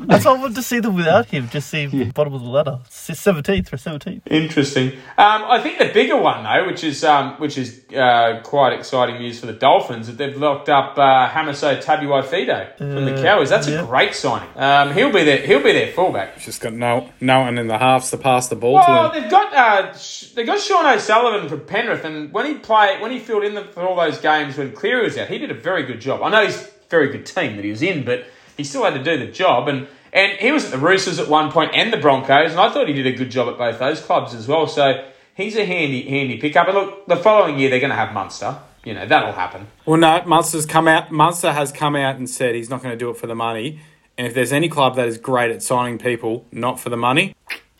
That's 0.06 0.24
why 0.24 0.32
I 0.32 0.38
wanted 0.38 0.54
to 0.56 0.62
see 0.62 0.80
them 0.80 0.94
without 0.94 1.26
him. 1.26 1.48
Just 1.48 1.68
see 1.68 1.86
bottom 2.12 2.34
of 2.34 2.42
the 2.42 2.48
ladder. 2.48 2.80
Seventeenth 2.88 3.68
for 3.68 3.76
seventeenth. 3.76 4.22
Interesting. 4.26 4.88
Um, 5.18 5.44
I 5.46 5.60
think 5.62 5.78
the 5.78 5.86
bigger 5.92 6.16
one 6.16 6.44
though, 6.44 6.66
which 6.66 6.84
is 6.84 7.02
um, 7.04 7.34
which 7.40 7.58
is 7.58 7.82
uh, 7.94 8.40
quite 8.44 8.72
exciting 8.72 9.16
news 9.18 9.40
for 9.40 9.46
the 9.46 9.52
Dolphins, 9.52 10.06
that 10.06 10.18
they've 10.18 10.36
locked 10.36 10.68
up 10.68 10.96
uh, 10.98 11.28
Hamiso 11.28 11.82
Tabuai 11.82 12.22
Fidow 12.24 12.76
from 12.76 13.04
the 13.04 13.14
Uh, 13.18 13.22
Cowboys. 13.22 13.50
That's 13.50 13.68
yeah. 13.68 13.82
a 13.82 13.86
great 13.86 14.14
signing. 14.14 14.48
Um, 14.56 14.92
he'll 14.94 15.12
be 15.12 15.24
their 15.24 15.38
he'll 15.46 15.62
be 15.62 15.72
their 15.72 15.92
fullback. 15.92 16.38
Just 16.40 16.60
got 16.60 16.72
no 16.72 17.10
no 17.20 17.40
one 17.40 17.58
in 17.58 17.66
the 17.66 17.78
halves 17.78 18.10
to 18.10 18.16
pass 18.18 18.48
the 18.48 18.56
ball 18.56 18.74
Well, 18.74 18.84
to 18.84 18.90
him. 18.90 18.96
Well 18.96 19.12
they've 19.22 19.30
got 19.30 19.54
uh, 19.54 19.94
sh- 19.96 20.28
they 20.32 20.44
got 20.44 20.60
Sean 20.60 20.86
O'Sullivan 20.86 21.48
from 21.48 21.60
Penrith, 21.66 22.04
and 22.04 22.32
when 22.32 22.46
he 22.46 22.54
played, 22.54 23.00
when 23.00 23.10
he 23.10 23.18
filled 23.18 23.44
in 23.44 23.54
the, 23.54 23.64
for 23.64 23.82
all 23.82 23.96
those 23.96 24.18
games 24.18 24.56
when 24.56 24.72
Cleary 24.72 25.04
was 25.04 25.18
out, 25.18 25.28
he 25.28 25.38
did 25.38 25.50
a 25.50 25.54
very 25.54 25.82
good 25.84 26.00
job. 26.00 26.22
I 26.22 26.30
know 26.30 26.44
he's 26.44 26.62
a 26.62 26.68
very 26.88 27.08
good 27.10 27.26
team 27.26 27.56
that 27.56 27.64
he 27.64 27.70
was 27.70 27.82
in, 27.82 28.04
but 28.04 28.24
he 28.58 28.64
still 28.64 28.84
had 28.84 28.92
to 28.92 29.02
do 29.02 29.16
the 29.16 29.32
job. 29.32 29.68
And 29.68 29.86
And 30.12 30.32
he 30.38 30.52
was 30.52 30.66
at 30.66 30.70
the 30.70 30.78
Roosters 30.78 31.18
at 31.18 31.28
one 31.28 31.50
point 31.50 31.70
and 31.74 31.92
the 31.92 31.96
Broncos, 31.96 32.50
and 32.50 32.60
I 32.60 32.70
thought 32.70 32.88
he 32.88 32.94
did 32.94 33.06
a 33.06 33.12
good 33.12 33.30
job 33.30 33.48
at 33.48 33.56
both 33.56 33.78
those 33.78 34.00
clubs 34.00 34.34
as 34.34 34.46
well. 34.46 34.66
So 34.66 35.04
he's 35.34 35.56
a 35.56 35.64
handy 35.64 36.02
handy 36.02 36.38
pickup. 36.38 36.68
And 36.68 36.76
look, 36.76 37.06
the 37.06 37.16
following 37.16 37.58
year 37.58 37.70
they're 37.70 37.80
going 37.80 37.90
to 37.90 37.96
have 37.96 38.12
Munster. 38.12 38.58
You 38.84 38.94
know 38.94 39.06
that'll 39.06 39.32
happen. 39.32 39.66
Well, 39.86 39.98
no, 39.98 40.22
Munster's 40.24 40.66
come 40.66 40.88
out. 40.88 41.10
Munster 41.10 41.52
has 41.52 41.72
come 41.72 41.96
out 41.96 42.16
and 42.16 42.28
said 42.28 42.54
he's 42.54 42.70
not 42.70 42.82
going 42.82 42.92
to 42.92 42.98
do 42.98 43.10
it 43.10 43.16
for 43.16 43.26
the 43.26 43.34
money. 43.34 43.80
And 44.16 44.26
if 44.26 44.34
there's 44.34 44.52
any 44.52 44.68
club 44.68 44.96
that 44.96 45.06
is 45.06 45.18
great 45.18 45.50
at 45.50 45.62
signing 45.62 45.98
people 45.98 46.44
not 46.50 46.80
for 46.80 46.90
the 46.90 46.96
money, 46.96 47.34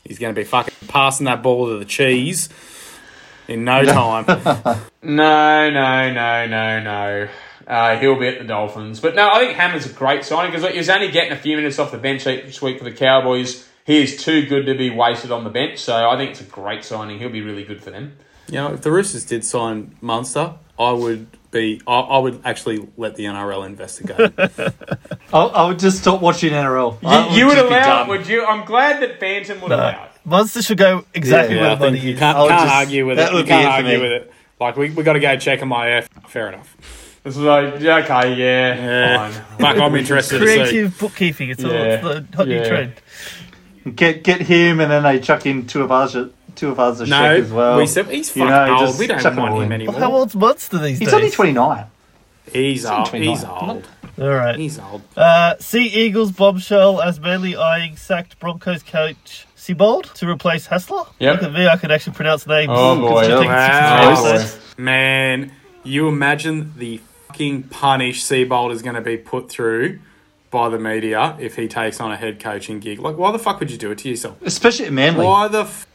he's 0.04 0.18
going 0.18 0.34
to 0.34 0.38
be 0.38 0.44
fucking 0.44 0.88
passing 0.88 1.24
that 1.24 1.42
ball 1.42 1.66
to 1.68 1.78
the 1.78 1.84
cheese 1.84 2.48
in 3.48 3.64
no 3.64 3.84
time. 3.84 4.24
No, 5.00 5.70
no, 5.70 6.12
no, 6.12 6.46
no, 6.46 6.80
no. 6.80 7.28
Uh, 7.66 7.98
he'll 7.98 8.18
be 8.18 8.26
at 8.28 8.38
the 8.38 8.44
Dolphins. 8.44 8.98
But 9.00 9.14
no, 9.14 9.30
I 9.30 9.38
think 9.38 9.56
Hammer's 9.56 9.86
a 9.86 9.92
great 9.92 10.24
signing 10.24 10.50
because 10.52 10.70
he 10.72 10.76
was 10.78 10.88
only 10.88 11.10
getting 11.10 11.32
a 11.32 11.36
few 11.36 11.56
minutes 11.56 11.78
off 11.78 11.92
the 11.92 11.98
bench 11.98 12.26
each 12.26 12.60
week 12.60 12.78
for 12.78 12.84
the 12.84 12.92
Cowboys. 12.92 13.66
He 13.86 14.02
is 14.02 14.22
too 14.22 14.46
good 14.46 14.66
to 14.66 14.74
be 14.76 14.90
wasted 14.90 15.30
on 15.30 15.44
the 15.44 15.50
bench, 15.50 15.78
so 15.78 15.94
I 16.10 16.16
think 16.16 16.32
it's 16.32 16.40
a 16.40 16.44
great 16.44 16.84
signing. 16.84 17.18
He'll 17.20 17.30
be 17.30 17.42
really 17.42 17.64
good 17.64 17.82
for 17.82 17.90
them. 17.90 18.16
you 18.48 18.54
know, 18.54 18.72
if 18.74 18.82
the 18.82 18.90
Roosters 18.90 19.24
did 19.24 19.44
sign 19.44 19.96
Munster, 20.00 20.54
I 20.78 20.92
would 20.92 21.28
be. 21.50 21.80
I, 21.86 22.00
I 22.00 22.18
would 22.18 22.40
actually 22.44 22.86
let 22.96 23.14
the 23.16 23.24
NRL 23.26 23.64
investigate. 23.64 24.32
I, 25.32 25.38
I 25.38 25.66
would 25.68 25.78
just 25.78 25.98
stop 25.98 26.20
watching 26.20 26.52
NRL. 26.52 27.00
You, 27.32 27.38
you 27.38 27.46
would 27.46 27.54
just 27.54 27.68
be 27.68 27.74
allow 27.76 28.02
it, 28.02 28.08
would 28.08 28.26
you? 28.26 28.44
I'm 28.44 28.64
glad 28.66 29.00
that 29.02 29.20
Phantom 29.20 29.60
would 29.62 29.72
allow 29.72 30.04
it. 30.04 30.10
Munster 30.28 30.62
should 30.62 30.78
go 30.78 31.04
exactly 31.14 31.56
Yeah, 31.56 31.62
where 31.62 31.70
I 31.70 31.74
the 31.74 31.80
money 31.80 31.92
think 31.98 32.04
you 32.04 32.12
is. 32.14 32.18
can't, 32.18 32.36
I 32.38 32.48
can't 32.48 32.60
just- 32.62 32.74
argue 32.74 33.06
with 33.06 33.16
that 33.18 33.28
it. 33.28 33.30
You 33.30 33.36
would 33.36 33.44
be 33.46 33.48
can't 33.50 33.66
argue 33.86 34.00
with 34.02 34.12
it. 34.12 34.32
Like 34.60 34.76
we 34.76 34.90
we 34.90 35.02
got 35.02 35.12
to 35.14 35.20
go 35.20 35.36
check 35.36 35.62
on 35.62 35.68
my 35.68 35.88
F. 35.90 36.08
Fair 36.28 36.48
enough. 36.48 36.76
It's 37.24 37.36
like, 37.36 37.80
yeah, 37.80 37.96
okay, 37.98 38.34
yeah, 38.34 38.74
Yeah. 38.74 39.30
fine. 39.30 39.32
Fuck, 39.58 39.76
I'm 39.82 39.94
interested 39.96 40.38
to 40.38 40.46
see. 40.46 40.54
Creative 40.56 40.98
bookkeeping. 40.98 41.50
It's 41.50 41.62
all 41.64 41.70
it's 41.72 42.02
the 42.02 42.36
hot 42.36 42.48
new 42.48 42.64
trend. 42.64 42.92
Get 43.94 44.22
get 44.24 44.40
him, 44.42 44.80
and 44.80 44.90
then 44.90 45.02
they 45.02 45.18
chuck 45.20 45.46
in 45.46 45.66
two 45.66 45.82
of 45.82 45.90
ours, 45.92 46.16
two 46.54 46.68
of 46.70 46.78
ours 46.80 47.00
a 47.00 47.06
No, 47.06 47.16
check 47.36 47.44
as 47.44 47.52
well. 47.52 47.78
we 47.78 47.86
said 47.86 48.06
he's 48.06 48.34
You 48.36 48.42
fucking 48.46 48.48
know, 48.66 48.70
old. 48.78 48.86
just 48.88 48.98
We 48.98 49.06
don't 49.06 49.20
chuck 49.22 49.32
'em 49.32 49.38
want 49.38 49.52
all 49.54 49.60
him 49.60 49.72
in. 49.72 49.80
Well, 49.80 49.88
anymore. 49.96 50.00
how 50.00 50.12
old's 50.16 50.34
Munster 50.36 50.78
these 50.78 50.98
He's 50.98 50.98
days? 50.98 51.08
He's 51.08 51.14
only 51.14 51.30
twenty 51.30 51.52
nine. 51.52 51.84
He's 52.52 52.84
old. 52.86 53.08
He's 53.08 53.44
old. 53.44 53.86
All 54.20 54.28
right. 54.28 54.56
He's 54.58 54.78
old. 54.78 55.02
Uh, 55.16 55.54
sea 55.58 55.86
Eagles 55.86 56.32
bombshell 56.32 57.00
as 57.00 57.20
Manly 57.20 57.54
eyeing 57.56 57.96
sacked 57.96 58.38
Broncos 58.40 58.82
coach 58.82 59.46
Seibold 59.74 60.12
to 60.14 60.28
replace 60.28 60.66
Hasler. 60.68 61.06
Yep. 61.18 61.34
Look 61.34 61.42
at 61.44 61.52
me, 61.52 61.66
I 61.68 61.76
can 61.76 61.90
actually 61.90 62.14
pronounce 62.14 62.46
names. 62.46 62.70
Oh, 62.72 62.98
boy. 63.00 63.20
Considering 63.22 63.48
Wow. 63.48 64.48
Man, 64.76 65.52
you 65.84 66.08
imagine 66.08 66.72
the 66.76 67.00
fucking 67.28 67.64
punish 67.64 68.24
Seibold 68.24 68.72
is 68.72 68.82
going 68.82 68.94
to 68.94 69.00
be 69.02 69.16
put 69.16 69.50
through 69.50 69.98
by 70.50 70.68
the 70.68 70.78
media 70.78 71.36
if 71.38 71.56
he 71.56 71.68
takes 71.68 72.00
on 72.00 72.10
a 72.12 72.16
head 72.16 72.40
coaching 72.40 72.80
gig. 72.80 72.98
Like, 73.00 73.16
why 73.18 73.32
the 73.32 73.38
fuck 73.38 73.60
would 73.60 73.70
you 73.70 73.76
do 73.78 73.90
it 73.90 73.98
to 73.98 74.08
yourself? 74.08 74.40
Especially 74.42 74.86
at 74.86 74.92
Manly. 74.92 75.24
Why 75.26 75.48
the 75.48 75.62
f- 75.62 75.86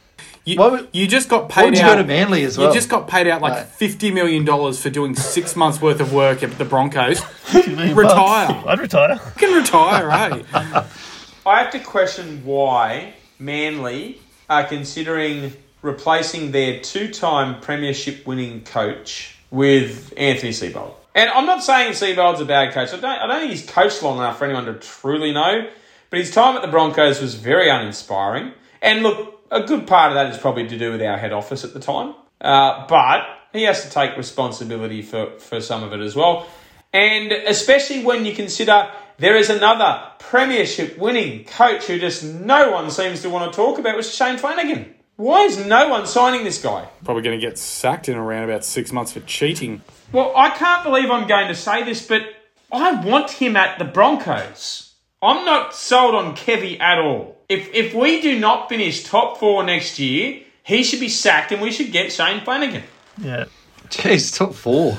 you, 0.44 0.56
Why 0.58 0.68
would- 0.68 0.88
you 0.92 1.08
just 1.08 1.28
got 1.28 1.48
Why 1.48 1.54
paid 1.62 1.64
would 1.70 1.78
you 1.78 1.84
out. 1.84 1.96
go 1.96 2.02
to 2.02 2.06
Manly 2.06 2.44
as 2.44 2.56
well? 2.58 2.68
You 2.68 2.74
just 2.74 2.88
got 2.90 3.08
paid 3.08 3.26
out 3.26 3.40
like 3.40 3.54
Right. 3.54 3.66
fifty 3.66 4.10
million 4.12 4.44
dollars 4.44 4.80
for 4.80 4.90
doing 4.90 5.16
six 5.16 5.56
months 5.62 5.80
worth 5.80 6.00
of 6.00 6.12
work 6.12 6.42
at 6.42 6.56
the 6.58 6.64
Broncos. 6.66 7.20
Retire. 7.54 8.48
bucks. 8.48 8.66
I'd 8.68 8.78
retire. 8.78 9.14
You 9.14 9.32
can 9.36 9.54
retire, 9.54 10.06
right? 10.06 10.44
I 11.46 11.62
have 11.62 11.70
to 11.72 11.78
question 11.80 12.42
why 12.44 13.14
Manly 13.44 14.20
are 14.48 14.64
considering 14.64 15.52
replacing 15.82 16.52
their 16.52 16.80
two-time 16.80 17.60
premiership 17.60 18.26
winning 18.26 18.64
coach 18.64 19.36
with 19.50 20.12
Anthony 20.16 20.52
Seibold. 20.52 20.94
And 21.14 21.30
I'm 21.30 21.46
not 21.46 21.62
saying 21.62 21.92
Seibold's 21.92 22.40
a 22.40 22.44
bad 22.44 22.72
coach. 22.72 22.92
I 22.92 22.96
don't, 22.96 23.04
I 23.04 23.26
don't 23.26 23.40
think 23.40 23.52
he's 23.52 23.68
coached 23.68 24.02
long 24.02 24.18
enough 24.18 24.38
for 24.38 24.46
anyone 24.46 24.64
to 24.64 24.74
truly 24.74 25.32
know. 25.32 25.68
But 26.10 26.18
his 26.18 26.30
time 26.30 26.56
at 26.56 26.62
the 26.62 26.68
Broncos 26.68 27.20
was 27.20 27.34
very 27.34 27.68
uninspiring. 27.68 28.52
And 28.82 29.02
look, 29.02 29.40
a 29.50 29.62
good 29.62 29.86
part 29.86 30.10
of 30.10 30.14
that 30.14 30.32
is 30.32 30.38
probably 30.38 30.66
to 30.68 30.78
do 30.78 30.90
with 30.90 31.02
our 31.02 31.16
head 31.16 31.32
office 31.32 31.64
at 31.64 31.72
the 31.72 31.80
time. 31.80 32.14
Uh, 32.40 32.86
but 32.86 33.26
he 33.52 33.62
has 33.62 33.84
to 33.84 33.90
take 33.90 34.16
responsibility 34.16 35.02
for, 35.02 35.38
for 35.38 35.60
some 35.60 35.82
of 35.82 35.92
it 35.92 36.00
as 36.00 36.16
well. 36.16 36.46
And 36.92 37.32
especially 37.32 38.04
when 38.04 38.24
you 38.24 38.34
consider 38.34 38.90
there 39.18 39.36
is 39.36 39.50
another 39.50 40.02
premiership 40.18 40.98
winning 40.98 41.44
coach 41.44 41.84
who 41.84 41.98
just 41.98 42.24
no 42.24 42.70
one 42.70 42.90
seems 42.90 43.22
to 43.22 43.30
want 43.30 43.52
to 43.52 43.56
talk 43.56 43.78
about, 43.78 43.96
which 43.96 44.06
is 44.06 44.14
Shane 44.14 44.36
Flanagan. 44.38 44.94
Why 45.16 45.42
is 45.42 45.64
no 45.64 45.88
one 45.88 46.06
signing 46.06 46.42
this 46.42 46.60
guy? 46.60 46.88
Probably 47.04 47.22
going 47.22 47.38
to 47.38 47.46
get 47.46 47.56
sacked 47.56 48.08
in 48.08 48.16
around 48.16 48.44
about 48.50 48.64
six 48.64 48.90
months 48.90 49.12
for 49.12 49.20
cheating. 49.20 49.80
Well, 50.10 50.32
I 50.34 50.50
can't 50.50 50.82
believe 50.82 51.10
I'm 51.10 51.28
going 51.28 51.46
to 51.48 51.54
say 51.54 51.84
this, 51.84 52.04
but 52.06 52.22
I 52.72 53.00
want 53.04 53.30
him 53.30 53.54
at 53.54 53.78
the 53.78 53.84
Broncos. 53.84 54.94
I'm 55.22 55.44
not 55.44 55.74
sold 55.74 56.14
on 56.16 56.34
Kevy 56.34 56.80
at 56.80 56.98
all. 56.98 57.36
If 57.48 57.72
if 57.72 57.94
we 57.94 58.20
do 58.20 58.38
not 58.40 58.68
finish 58.68 59.04
top 59.04 59.38
four 59.38 59.62
next 59.62 59.98
year, 59.98 60.40
he 60.64 60.82
should 60.82 61.00
be 61.00 61.08
sacked 61.08 61.52
and 61.52 61.62
we 61.62 61.70
should 61.70 61.92
get 61.92 62.12
Shane 62.12 62.42
Flanagan. 62.42 62.82
Yeah. 63.18 63.44
Jeez, 63.88 64.36
top 64.36 64.54
four. 64.54 64.98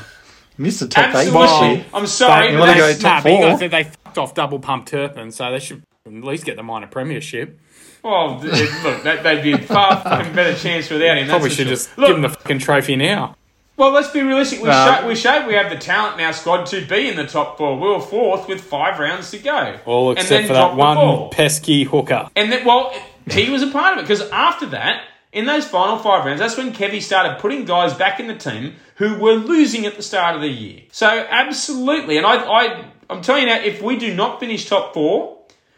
Missed 0.57 0.79
the 0.79 0.87
top 0.87 1.09
eight 1.15 1.27
Absolutely. 1.27 1.41
this 1.41 1.77
year. 1.77 1.85
I'm 1.93 2.07
sorry, 2.07 2.53
You 2.53 2.59
wanna 2.59 2.75
go 2.75 2.93
top 2.93 3.25
Nah, 3.25 3.57
four? 3.57 3.69
Gotta 4.15 4.27
think 4.27 4.31
they 4.31 4.31
fucked 4.31 4.31
off 4.31 4.33
double 4.33 4.59
pump 4.59 4.85
Turpin, 4.85 5.31
so 5.31 5.51
they 5.51 5.59
should 5.59 5.83
at 6.05 6.13
least 6.13 6.45
get 6.45 6.55
the 6.55 6.63
minor 6.63 6.87
premiership. 6.87 7.59
Well, 8.03 8.39
th- 8.39 8.83
look, 8.83 9.03
that, 9.03 9.23
they'd 9.23 9.41
be 9.41 9.53
a 9.53 9.57
far 9.57 10.01
fucking 10.01 10.33
better 10.35 10.55
chance 10.55 10.89
without 10.89 11.17
him. 11.17 11.27
that's 11.27 11.29
Probably 11.29 11.49
should 11.49 11.65
sure. 11.67 11.75
just 11.75 11.97
Look, 11.97 12.07
give 12.07 12.15
them 12.15 12.21
the 12.21 12.29
fucking 12.37 12.59
trophy 12.59 12.95
now. 12.95 13.35
Well, 13.77 13.91
let's 13.91 14.11
be 14.11 14.21
realistic. 14.21 14.61
We, 14.61 14.69
No. 14.69 14.85
showed, 14.99 15.07
we 15.07 15.15
showed 15.15 15.47
we 15.47 15.55
have 15.55 15.69
the 15.69 15.75
talent 15.77 16.19
in 16.19 16.25
our 16.25 16.31
squad 16.31 16.65
to 16.67 16.85
be 16.85 17.09
in 17.09 17.15
the 17.17 17.25
top 17.25 17.57
four. 17.57 17.75
We 17.77 17.87
were 17.89 17.99
fourth 17.99 18.47
with 18.47 18.61
five 18.61 18.99
rounds 18.99 19.31
to 19.31 19.39
go. 19.39 19.79
All 19.85 20.11
except 20.11 20.47
for 20.47 20.53
that 20.53 20.75
one 20.75 21.29
pesky 21.31 21.83
hooker. 21.83 22.29
And 22.35 22.51
then, 22.51 22.63
well, 22.65 22.93
he 23.29 23.49
was 23.49 23.63
a 23.63 23.67
part 23.71 23.93
of 23.93 23.99
it 23.99 24.01
because 24.07 24.29
after 24.29 24.67
that, 24.67 25.03
in 25.33 25.45
those 25.45 25.67
final 25.67 25.97
five 25.97 26.23
rounds, 26.25 26.39
that's 26.39 26.55
when 26.55 26.71
Kevy 26.71 27.01
started 27.01 27.39
putting 27.39 27.65
guys 27.65 27.93
back 27.93 28.19
in 28.21 28.27
the 28.27 28.35
team 28.35 28.75
who 28.95 29.17
were 29.17 29.33
losing 29.33 29.85
at 29.85 29.97
the 29.97 30.03
start 30.03 30.35
of 30.35 30.41
the 30.41 30.47
year. 30.47 30.83
So 30.93 31.07
absolutely, 31.29 32.15
and 32.17 32.25
I, 32.25 32.35
I, 32.45 32.85
I'm 33.09 33.21
telling 33.21 33.43
you 33.43 33.47
now, 33.49 33.61
if 33.61 33.81
we 33.81 33.97
do 33.97 34.13
not 34.13 34.39
finish 34.39 34.67
top 34.67 34.93
four, 34.93 35.37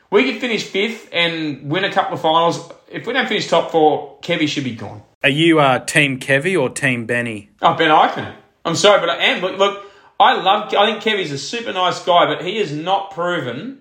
we 0.10 0.32
could 0.32 0.40
finish 0.40 0.63
fifth 0.63 1.10
and 1.12 1.70
win 1.70 1.84
a 1.84 1.92
couple 1.92 2.16
of 2.16 2.22
finals. 2.22 2.72
If 2.90 3.06
we 3.06 3.13
don't 3.13 3.28
finish 3.28 3.48
top 3.48 3.72
four, 3.72 4.18
Kevy 4.22 4.48
should 4.48 4.63
be 4.63 4.76
gone. 4.76 5.04
Are 5.24 5.30
you 5.30 5.60
uh, 5.60 5.80
Team 5.80 6.20
Kevy 6.20 6.60
or 6.60 6.70
Team 6.70 7.06
Benny? 7.06 7.50
Oh, 7.62 7.76
Ben 7.76 7.90
Ikin. 7.90 8.34
I'm 8.63 8.76
sorry, 8.76 9.00
but 9.00 9.10
I 9.10 9.18
am. 9.18 9.42
Look, 9.42 9.58
look, 9.58 9.86
I 10.20 10.40
love. 10.42 10.74
I 10.74 10.92
think 10.92 11.04
Kevy's 11.04 11.32
a 11.32 11.38
super 11.38 11.74
nice 11.74 12.04
guy, 12.04 12.26
but 12.26 12.46
he 12.46 12.58
has 12.60 12.72
not 12.72 13.12
proven 13.12 13.80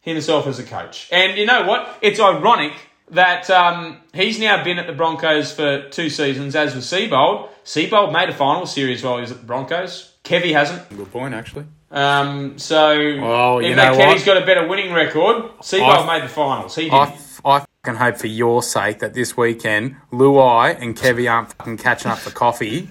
himself 0.00 0.46
as 0.46 0.58
a 0.58 0.64
coach. 0.64 1.08
And 1.12 1.36
you 1.38 1.46
know 1.46 1.66
what? 1.66 1.98
It's 2.00 2.18
ironic 2.18 2.72
that 3.10 3.50
um, 3.50 3.98
he's 4.14 4.38
now 4.38 4.62
been 4.64 4.78
at 4.78 4.86
the 4.86 4.92
Broncos 4.92 5.52
for 5.52 5.88
two 5.90 6.08
seasons, 6.08 6.54
as 6.56 6.74
was 6.74 6.86
Seibold. 6.86 7.48
Seibold 7.64 8.12
made 8.12 8.28
a 8.28 8.34
final 8.34 8.66
series 8.66 9.02
while 9.02 9.16
he 9.16 9.22
was 9.22 9.32
at 9.32 9.40
the 9.40 9.46
Broncos. 9.46 10.14
Kevy 10.24 10.52
hasn't. 10.52 10.88
Good 10.88 11.10
point, 11.10 11.34
actually. 11.34 11.66
Um, 11.90 12.58
so 12.58 12.96
Well, 13.20 13.60
you 13.62 13.68
even 13.70 13.76
know 13.78 13.94
though 13.96 14.00
Kevy's 14.04 14.26
what? 14.26 14.34
got 14.34 14.42
a 14.42 14.46
better 14.46 14.66
winning 14.68 14.92
record, 14.92 15.44
Seibold 15.60 16.06
I- 16.08 16.18
made 16.18 16.24
the 16.24 16.32
finals. 16.32 16.74
He 16.76 16.84
did. 16.84 16.92
I, 16.92 17.06
fucking 17.82 17.94
hope 17.98 18.18
for 18.18 18.26
your 18.26 18.62
sake 18.62 18.98
that 18.98 19.14
this 19.14 19.34
weekend 19.36 19.96
Luai 20.12 20.78
and 20.80 20.94
Kevy 20.94 21.30
aren't 21.30 21.52
fucking 21.54 21.78
catching 21.78 22.10
up 22.10 22.18
for 22.18 22.30
coffee 22.30 22.88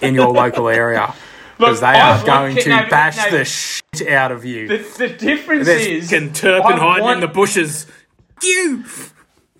in 0.00 0.14
your 0.14 0.28
local 0.32 0.68
area. 0.68 1.14
Because 1.58 1.80
they 1.80 1.86
I 1.86 2.10
are 2.10 2.14
want 2.16 2.26
going 2.26 2.56
to 2.56 2.68
no, 2.68 2.86
bash 2.90 3.16
no. 3.16 3.38
the 3.38 3.44
shit 3.46 4.08
out 4.10 4.30
of 4.30 4.44
you. 4.44 4.68
the, 4.68 4.76
the 4.98 5.08
difference 5.08 5.64
There's 5.64 5.86
is 5.86 6.10
fucking 6.10 6.34
Turpin 6.34 6.76
hiding 6.76 7.02
want- 7.04 7.14
in 7.14 7.20
the 7.22 7.28
bushes. 7.32 7.86
You! 8.42 8.84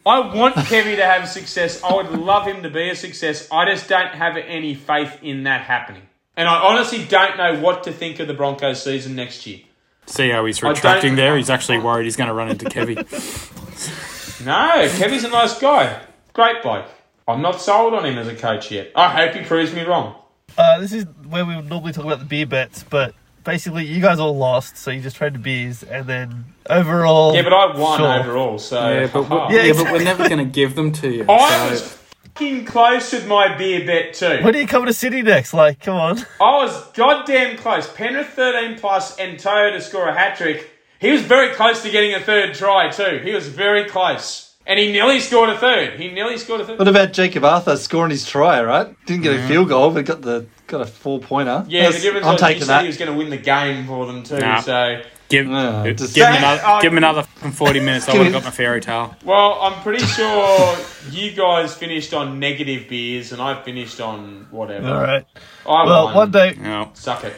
I 0.04 0.18
want 0.34 0.56
Kevy 0.56 0.96
to 0.96 1.04
have 1.06 1.26
success. 1.26 1.82
I 1.82 1.94
would 1.94 2.10
love 2.10 2.46
him 2.46 2.62
to 2.64 2.68
be 2.68 2.90
a 2.90 2.94
success. 2.94 3.48
I 3.50 3.64
just 3.64 3.88
don't 3.88 4.14
have 4.14 4.36
any 4.36 4.74
faith 4.74 5.18
in 5.22 5.44
that 5.44 5.62
happening. 5.62 6.02
And 6.36 6.48
I 6.48 6.56
honestly 6.58 7.04
don't 7.04 7.36
know 7.36 7.60
what 7.60 7.84
to 7.84 7.92
think 7.92 8.20
of 8.20 8.28
the 8.28 8.34
Broncos 8.34 8.82
season 8.82 9.14
next 9.16 9.46
year. 9.46 9.60
See 10.06 10.28
how 10.30 10.44
he's 10.44 10.62
retracting 10.62 11.16
there? 11.16 11.36
He's 11.36 11.50
actually 11.50 11.78
worried 11.78 12.04
he's 12.04 12.16
going 12.16 12.28
to 12.28 12.34
run 12.34 12.50
into 12.50 12.66
Kevy. 12.66 12.96
No, 14.44 14.52
Kevy's 14.90 15.24
a 15.24 15.30
nice 15.30 15.58
guy. 15.58 16.00
Great 16.34 16.62
bloke. 16.62 16.86
I'm 17.26 17.40
not 17.42 17.60
sold 17.60 17.94
on 17.94 18.04
him 18.04 18.18
as 18.18 18.28
a 18.28 18.34
coach 18.34 18.70
yet. 18.70 18.92
I 18.94 19.08
hope 19.08 19.34
he 19.34 19.42
proves 19.42 19.72
me 19.74 19.82
wrong. 19.82 20.14
Uh, 20.56 20.78
this 20.78 20.92
is 20.92 21.06
where 21.28 21.44
we 21.44 21.56
would 21.56 21.68
normally 21.68 21.92
talk 21.92 22.04
about 22.04 22.18
the 22.20 22.24
beer 22.26 22.46
bets, 22.46 22.84
but 22.84 23.14
basically 23.44 23.86
you 23.86 24.00
guys 24.00 24.20
all 24.20 24.36
lost, 24.36 24.76
so 24.76 24.90
you 24.90 25.00
just 25.00 25.16
traded 25.16 25.42
beers, 25.42 25.82
and 25.82 26.06
then 26.06 26.44
overall. 26.70 27.34
Yeah, 27.34 27.42
but 27.42 27.52
I 27.54 27.76
won 27.76 27.98
Sure. 27.98 28.20
overall, 28.20 28.58
so. 28.58 28.88
yeah, 28.88 29.08
but, 29.12 29.28
we're, 29.28 29.50
Yeah, 29.52 29.62
yeah, 29.64 29.72
but 29.72 29.90
we're 29.90 30.04
never 30.04 30.28
going 30.28 30.38
to 30.38 30.52
give 30.52 30.76
them 30.76 30.92
to 30.92 31.10
you. 31.10 31.24
I 31.28 31.48
so- 31.66 31.70
was 31.70 31.82
fucking 31.82 32.05
close 32.36 33.12
with 33.12 33.26
my 33.26 33.56
beer 33.56 33.86
bet 33.86 34.14
too. 34.14 34.40
When 34.42 34.54
are 34.54 34.58
you 34.58 34.66
coming 34.66 34.86
to 34.86 34.92
City 34.92 35.22
next? 35.22 35.54
Like, 35.54 35.80
come 35.80 35.96
on. 35.96 36.18
I 36.40 36.56
was 36.62 36.90
goddamn 36.92 37.56
close. 37.56 37.90
Penrith 37.92 38.28
13 38.28 38.78
plus 38.78 39.16
and 39.18 39.38
To'o 39.38 39.70
to 39.70 39.80
score 39.80 40.08
a 40.08 40.14
hat 40.14 40.36
trick. 40.36 40.70
He 40.98 41.10
was 41.10 41.22
very 41.22 41.54
close 41.54 41.82
to 41.82 41.90
getting 41.90 42.14
a 42.14 42.20
third 42.20 42.54
try 42.54 42.90
too. 42.90 43.20
He 43.22 43.32
was 43.32 43.48
very 43.48 43.88
close. 43.88 44.54
And 44.66 44.78
he 44.78 44.90
nearly 44.90 45.20
scored 45.20 45.50
a 45.50 45.58
third. 45.58 45.98
He 46.00 46.10
nearly 46.10 46.38
scored 46.38 46.60
a 46.60 46.66
third. 46.66 46.78
What 46.78 46.88
about 46.88 47.12
Jakob 47.12 47.44
Arthur 47.44 47.76
scoring 47.76 48.10
his 48.10 48.26
try, 48.26 48.62
right? 48.62 48.94
Didn't 49.06 49.22
get 49.22 49.38
a 49.38 49.46
field 49.46 49.68
goal, 49.68 49.90
but 49.92 50.04
got 50.04 50.22
the 50.22 50.46
got 50.66 50.80
a 50.80 50.86
four 50.86 51.20
pointer. 51.20 51.64
Yeah, 51.68 51.90
the 51.90 51.98
difference 52.00 52.26
I'm 52.26 52.32
was 52.32 52.40
he 52.40 52.46
taking 52.48 52.62
said 52.62 52.68
that. 52.68 52.80
he 52.82 52.88
was 52.88 52.96
going 52.96 53.12
to 53.12 53.16
win 53.16 53.30
the 53.30 53.36
game 53.36 53.86
for 53.86 54.06
them 54.06 54.24
too. 54.24 54.38
Nah. 54.38 54.60
So, 54.60 55.02
Give, 55.28 55.46
No, 55.46 55.82
give, 55.84 55.96
just- 55.96 56.14
me 56.16 56.22
That- 56.22 56.38
another, 56.38 56.62
oh, 56.64 56.80
give 56.80 56.92
me 56.92 56.96
oh, 56.96 56.98
another 56.98 57.22
fucking 57.24 57.52
40 57.52 57.80
minutes. 57.80 58.08
I 58.08 58.12
Give 58.12 58.18
would 58.20 58.24
have 58.26 58.34
got 58.34 58.44
my 58.44 58.50
fairy 58.50 58.80
tale. 58.80 59.16
well, 59.24 59.58
I'm 59.60 59.82
pretty 59.82 60.04
sure 60.04 60.76
you 61.10 61.32
guys 61.32 61.74
finished 61.74 62.14
on 62.14 62.38
negative 62.38 62.88
beers, 62.88 63.32
and 63.32 63.42
I 63.42 63.60
finished 63.62 64.00
on 64.00 64.46
whatever. 64.50 64.88
All 64.88 65.00
right. 65.02 65.24
I 65.68 65.84
Well, 65.84 66.04
won. 66.06 66.14
one 66.14 66.30
day. 66.30 66.54
No. 66.60 66.90
Suck 66.94 67.24
it. 67.24 67.34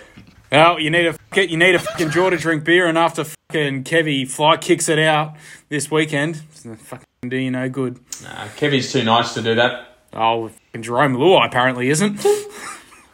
Well, 0.53 0.79
you 0.81 0.91
need 0.91 1.07
a 1.07 1.13
fuck- 1.13 1.49
you 1.51 1.57
need 1.57 1.75
a 1.75 1.79
fucking 1.79 2.09
draw 2.09 2.31
to 2.31 2.37
drink 2.37 2.65
beer, 2.65 2.87
and 2.87 2.97
after 2.99 3.25
fucking 3.25 3.85
Kevy 3.85 4.29
fly 4.29 4.57
kicks 4.57 4.89
it 4.89 4.99
out 4.99 5.35
this 5.69 5.91
weekend, 5.91 6.43
it's 6.51 6.63
gonna 6.65 6.77
fucking 6.77 7.07
do 7.29 7.37
you 7.37 7.51
no 7.51 7.69
good. 7.69 7.99
Nah, 8.23 8.47
Kevy's 8.57 8.91
too 8.93 9.05
nice 9.05 9.35
to 9.35 9.43
do 9.43 9.55
that. 9.57 9.97
Oh, 10.15 10.49
fucking 10.49 10.83
Jarome 10.85 11.17
Luai 11.17 11.47
apparently 11.47 11.91
isn't. 11.91 12.25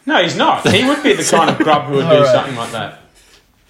No, 0.07 0.23
he's 0.23 0.37
not. 0.37 0.69
He 0.69 0.85
would 0.85 1.03
be 1.03 1.15
the 1.15 1.23
kind 1.25 1.49
of 1.51 1.59
grub 1.59 1.85
who 1.87 1.95
would 1.95 2.03
do 2.09 2.09
All 2.09 2.23
right. 2.23 2.27
something 2.33 2.57
like 2.57 2.71
that. 2.73 3.01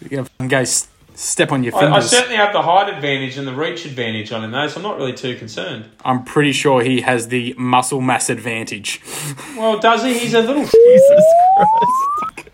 You're 0.00 0.10
gonna 0.10 0.24
fucking 0.24 0.48
go 0.48 0.58
s- 0.58 0.88
step 1.14 1.52
on 1.52 1.62
your 1.64 1.74
I, 1.76 1.96
I 1.96 2.00
certainly 2.00 2.36
have 2.36 2.52
the 2.52 2.62
height 2.62 2.92
advantage 2.92 3.36
and 3.38 3.46
the 3.46 3.54
reach 3.54 3.84
advantage 3.86 4.32
on 4.32 4.44
him, 4.44 4.50
though, 4.50 4.66
so 4.68 4.76
I'm 4.76 4.82
not 4.82 4.96
really 4.96 5.12
too 5.12 5.36
concerned. 5.36 5.88
I'm 6.04 6.24
pretty 6.24 6.52
sure 6.52 6.82
he 6.82 7.00
has 7.02 7.28
the 7.28 7.54
muscle 7.58 8.00
mass 8.00 8.28
advantage. 8.30 9.00
Well, 9.56 9.78
does 9.78 10.02
he? 10.02 10.18
He's 10.18 10.34
a 10.34 10.40
little. 10.40 10.64
Jesus 10.64 11.24
Christ. 11.56 12.50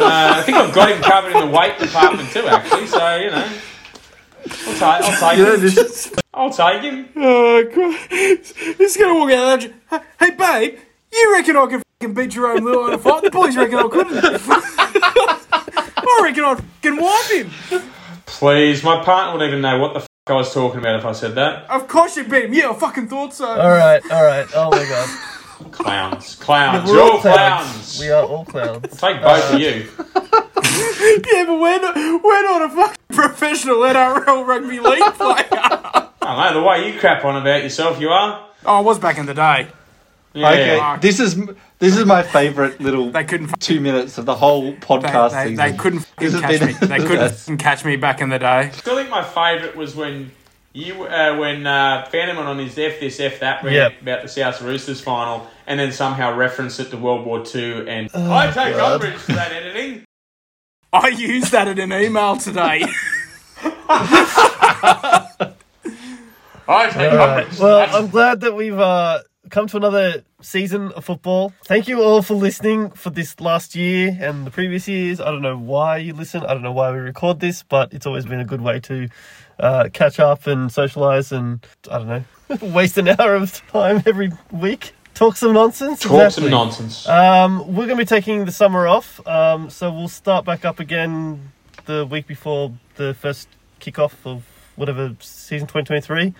Uh, 0.00 0.34
I 0.36 0.42
think 0.42 0.56
I've 0.58 0.74
got 0.74 0.90
him 0.90 1.00
covered 1.02 1.32
in 1.36 1.40
the 1.50 1.56
weight 1.56 1.78
department 1.78 2.28
too, 2.30 2.46
actually. 2.46 2.86
So 2.86 3.16
you 3.16 3.30
know, 3.30 3.48
I'll 4.66 4.74
take. 4.74 4.82
I'll 4.82 5.20
take 5.20 5.38
You 5.38 5.44
know, 5.44 5.54
him. 5.54 5.60
this, 5.60 6.12
I'll 6.34 6.50
take 6.50 6.82
him. 6.82 7.08
Oh, 7.16 7.64
Christ. 7.72 8.56
He's 8.56 8.96
gonna 8.96 9.14
walk 9.14 9.30
out 9.30 9.64
of 9.64 9.72
there. 9.90 10.02
Hey, 10.18 10.30
babe, 10.30 10.78
you 11.12 11.32
reckon 11.32 11.56
I 11.56 11.66
can 11.66 11.82
fucking 12.00 12.14
beat 12.14 12.30
Jarome 12.30 12.60
Luai 12.60 12.88
in 12.88 12.94
a 12.94 12.98
fight? 12.98 13.22
The 13.22 13.30
boys 13.30 13.56
reckon 13.56 13.78
I 13.78 13.88
couldn't. 13.88 14.14
I 16.18 16.20
reckon 16.24 16.44
I'd 16.44 16.58
fucking 16.82 17.00
wipe 17.00 17.30
him. 17.30 17.90
Please, 18.26 18.82
my 18.82 19.02
partner 19.04 19.32
wouldn't 19.32 19.48
even 19.50 19.60
know 19.62 19.78
what 19.78 19.94
the 19.94 20.00
f- 20.00 20.06
I 20.26 20.32
was 20.34 20.52
talking 20.54 20.80
about 20.80 20.98
if 21.00 21.04
I 21.04 21.12
said 21.12 21.34
that. 21.34 21.68
Of 21.70 21.88
course 21.88 22.16
you 22.16 22.24
beat 22.24 22.44
him. 22.44 22.54
Yeah, 22.54 22.70
I 22.70 22.74
fucking 22.74 23.08
thought 23.08 23.34
so. 23.34 23.46
All 23.46 23.68
right, 23.70 24.00
all 24.10 24.24
right. 24.24 24.46
Oh 24.54 24.70
my 24.70 24.84
god. 24.84 25.08
Clowns, 25.72 26.34
clowns, 26.36 26.88
We're 26.90 26.96
you're 26.96 27.02
all 27.04 27.10
all 27.12 27.20
clowns. 27.20 28.00
We 28.00 28.10
are 28.10 28.24
all 28.24 28.44
clowns. 28.44 28.82
Take 28.96 29.22
both 29.22 29.52
of 29.54 29.60
you. 29.60 29.88
Yeah, 30.64 31.44
but 31.44 31.60
we're 31.60 31.80
not, 31.80 31.94
we're 31.96 32.42
not 32.42 32.62
a 32.62 32.74
fucking 32.74 32.96
professional 33.12 33.76
NRL 33.78 34.46
rugby 34.46 34.80
league 34.80 35.02
player. 35.14 35.46
I 35.50 36.08
don't 36.22 36.54
know 36.54 36.60
the 36.60 36.66
way 36.66 36.90
you 36.92 36.98
crap 36.98 37.24
on 37.24 37.36
about 37.36 37.62
yourself. 37.62 38.00
You 38.00 38.08
are. 38.10 38.48
oh, 38.64 38.76
I 38.78 38.80
was 38.80 38.98
back 38.98 39.18
in 39.18 39.26
the 39.26 39.34
day. 39.34 39.68
Yeah. 40.34 40.50
okay, 40.50 41.00
this 41.00 41.20
is 41.20 41.36
this 41.78 41.96
is 41.96 42.06
my 42.06 42.22
favorite 42.22 42.80
little 42.80 43.10
They 43.10 43.24
couldn't 43.24 43.48
fucking, 43.48 43.60
two 43.60 43.80
minutes 43.80 44.16
of 44.18 44.24
the 44.24 44.34
whole 44.34 44.72
podcast 44.74 45.32
they, 45.32 45.50
season. 45.50 45.56
they 45.56 45.76
couldn't 45.76 46.00
fucking 46.00 46.24
This 46.30 46.32
has 46.32 46.40
catch 46.40 46.58
been- 46.60 46.68
me. 46.68 46.72
They 46.96 46.98
couldn't 47.04 47.20
Yes. 47.20 47.40
fucking 47.44 47.58
catch 47.58 47.84
me 47.84 47.96
back 47.96 48.20
in 48.20 48.28
the 48.30 48.38
day. 48.38 48.46
I 48.46 48.70
still 48.70 48.96
think 48.96 49.10
my 49.10 49.22
favourite 49.22 49.76
was 49.76 49.94
when 49.94 50.30
you 50.72 51.04
uh, 51.04 51.36
when 51.36 51.66
uh, 51.66 52.06
Phantom 52.10 52.36
went 52.36 52.48
on 52.48 52.58
his 52.58 52.78
F 52.78 52.98
this 53.00 53.20
F 53.20 53.40
that 53.40 53.62
rant 53.62 53.74
Yep. 53.74 54.02
about 54.02 54.22
the 54.22 54.28
South 54.28 54.62
Roosters 54.62 55.02
final, 55.02 55.46
and 55.66 55.78
then 55.78 55.92
somehow 55.92 56.34
referenced 56.34 56.80
it 56.80 56.90
to 56.92 56.96
World 56.96 57.26
War 57.26 57.44
Two. 57.44 57.84
And 57.86 58.08
I 58.14 58.46
take 58.50 58.74
God. 58.76 58.94
umbrage 59.02 59.22
to 59.26 59.32
that 59.34 59.52
editing. 59.52 60.04
I 60.94 61.08
used 61.08 61.52
that 61.52 61.68
in 61.68 61.78
an 61.78 61.92
email 61.92 62.36
today. 62.38 62.84
I 66.68 66.88
take 66.90 67.12
All 67.12 67.18
right. 67.18 67.38
umbrage. 67.44 67.56
to 67.56 67.62
Well, 67.62 67.78
that. 67.80 67.94
I'm 67.94 68.08
glad 68.08 68.40
that 68.40 68.54
we've 68.54 68.78
uh, 68.78 69.20
come 69.52 69.66
to 69.66 69.76
another 69.76 70.24
season 70.40 70.90
of 70.92 71.04
football. 71.04 71.52
Thank 71.66 71.86
you 71.86 72.02
all 72.02 72.22
for 72.22 72.34
listening 72.34 72.90
for 72.90 73.10
this 73.10 73.38
last 73.38 73.76
year 73.76 74.16
and 74.18 74.46
the 74.46 74.50
previous 74.50 74.88
years. 74.88 75.20
I 75.20 75.26
don't 75.26 75.42
know 75.42 75.58
why 75.58 75.98
you 75.98 76.14
listen. 76.14 76.42
I 76.42 76.54
don't 76.54 76.62
know 76.62 76.72
why 76.72 76.90
we 76.90 76.98
record 76.98 77.38
this, 77.38 77.62
but 77.62 77.92
it's 77.92 78.06
always 78.06 78.24
been 78.24 78.40
a 78.40 78.46
good 78.46 78.62
way 78.62 78.80
to 78.80 79.08
uh, 79.60 79.90
catch 79.92 80.18
up 80.18 80.46
and 80.46 80.72
socialize 80.72 81.32
and 81.32 81.64
I 81.90 81.98
don't 81.98 82.08
know, 82.08 82.24
waste 82.68 82.96
an 82.96 83.08
hour 83.08 83.36
of 83.36 83.64
time 83.68 84.02
every 84.06 84.32
week. 84.50 84.94
Talk 85.12 85.36
some 85.36 85.52
nonsense. 85.52 86.00
Talk 86.00 86.12
Exactly. 86.12 86.44
some 86.44 86.50
nonsense. 86.50 87.06
Um, 87.06 87.58
we're 87.68 87.86
going 87.86 87.90
to 87.90 87.96
be 87.96 88.06
taking 88.06 88.46
the 88.46 88.52
summer 88.52 88.88
off, 88.88 89.24
um, 89.26 89.68
so 89.68 89.92
we'll 89.92 90.08
start 90.08 90.46
back 90.46 90.64
up 90.64 90.80
again 90.80 91.52
the 91.84 92.06
week 92.06 92.26
before 92.26 92.72
the 92.96 93.12
first 93.12 93.48
kickoff 93.80 94.14
of 94.24 94.44
whatever 94.76 95.14
season 95.20 95.66
2023. 95.66 96.32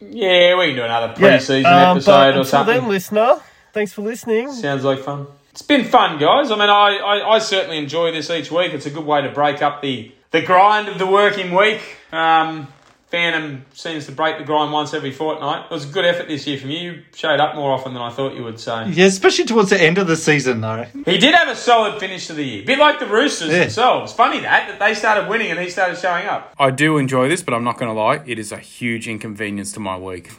Yeah, 0.00 0.56
we 0.58 0.66
can 0.68 0.76
do 0.76 0.82
another 0.84 1.14
Yeah, 1.18 1.36
pre-season 1.36 1.66
um, 1.66 1.96
episode 1.96 2.36
or 2.36 2.44
something. 2.44 2.74
then, 2.80 2.88
listener, 2.88 3.40
thanks 3.72 3.92
for 3.92 4.02
listening. 4.02 4.52
Sounds 4.52 4.84
like 4.84 5.00
fun. 5.00 5.26
It's 5.50 5.62
been 5.62 5.84
fun, 5.84 6.18
guys. 6.18 6.50
I 6.50 6.54
mean, 6.56 6.68
I, 6.68 6.96
I, 6.98 7.34
I 7.34 7.38
certainly 7.38 7.78
enjoy 7.78 8.12
this 8.12 8.28
each 8.30 8.50
week. 8.50 8.72
It's 8.74 8.84
a 8.86 8.90
good 8.90 9.06
way 9.06 9.22
to 9.22 9.30
break 9.30 9.62
up 9.62 9.80
the, 9.80 10.12
the 10.30 10.42
grind 10.42 10.88
of 10.88 10.98
the 10.98 11.06
working 11.06 11.54
week. 11.54 11.80
Um, 12.12 12.68
Phantom 13.16 13.64
seems 13.72 14.04
to 14.04 14.12
break 14.12 14.36
the 14.36 14.44
grind 14.44 14.72
once 14.74 14.92
every 14.92 15.10
fortnight. 15.10 15.64
It 15.64 15.70
was 15.70 15.88
a 15.88 15.92
good 15.92 16.04
effort 16.04 16.28
this 16.28 16.46
year 16.46 16.58
from 16.58 16.68
you. 16.70 16.78
You 16.78 17.02
showed 17.14 17.40
up 17.40 17.54
more 17.54 17.72
often 17.72 17.94
than 17.94 18.02
I 18.02 18.10
thought 18.10 18.34
you 18.34 18.44
would 18.44 18.60
say. 18.60 18.90
yeah, 18.90 19.06
especially 19.06 19.46
towards 19.46 19.70
the 19.70 19.80
end 19.82 19.96
of 19.96 20.06
the 20.06 20.16
season, 20.16 20.60
though. 20.60 20.84
He 21.06 21.16
did 21.16 21.34
have 21.34 21.48
a 21.48 21.56
solid 21.56 21.98
finish 21.98 22.26
to 22.26 22.34
the 22.34 22.44
year. 22.44 22.62
bit 22.66 22.78
like 22.78 22.98
the 22.98 23.06
Roosters 23.06 23.48
Yeah. 23.48 23.60
themselves. 23.60 24.12
Funny 24.12 24.40
that, 24.40 24.68
that 24.68 24.78
they 24.78 24.92
started 24.92 25.30
winning 25.30 25.50
and 25.50 25.58
he 25.58 25.70
started 25.70 25.96
showing 25.98 26.26
up. 26.26 26.54
I 26.58 26.70
do 26.70 26.98
enjoy 26.98 27.28
this, 27.30 27.42
but 27.42 27.54
I'm 27.54 27.64
not 27.64 27.78
going 27.78 27.88
to 27.88 27.98
lie. 27.98 28.20
It 28.26 28.38
is 28.38 28.52
a 28.52 28.58
huge 28.58 29.08
inconvenience 29.08 29.72
to 29.72 29.80
my 29.80 29.96
week. 29.96 30.30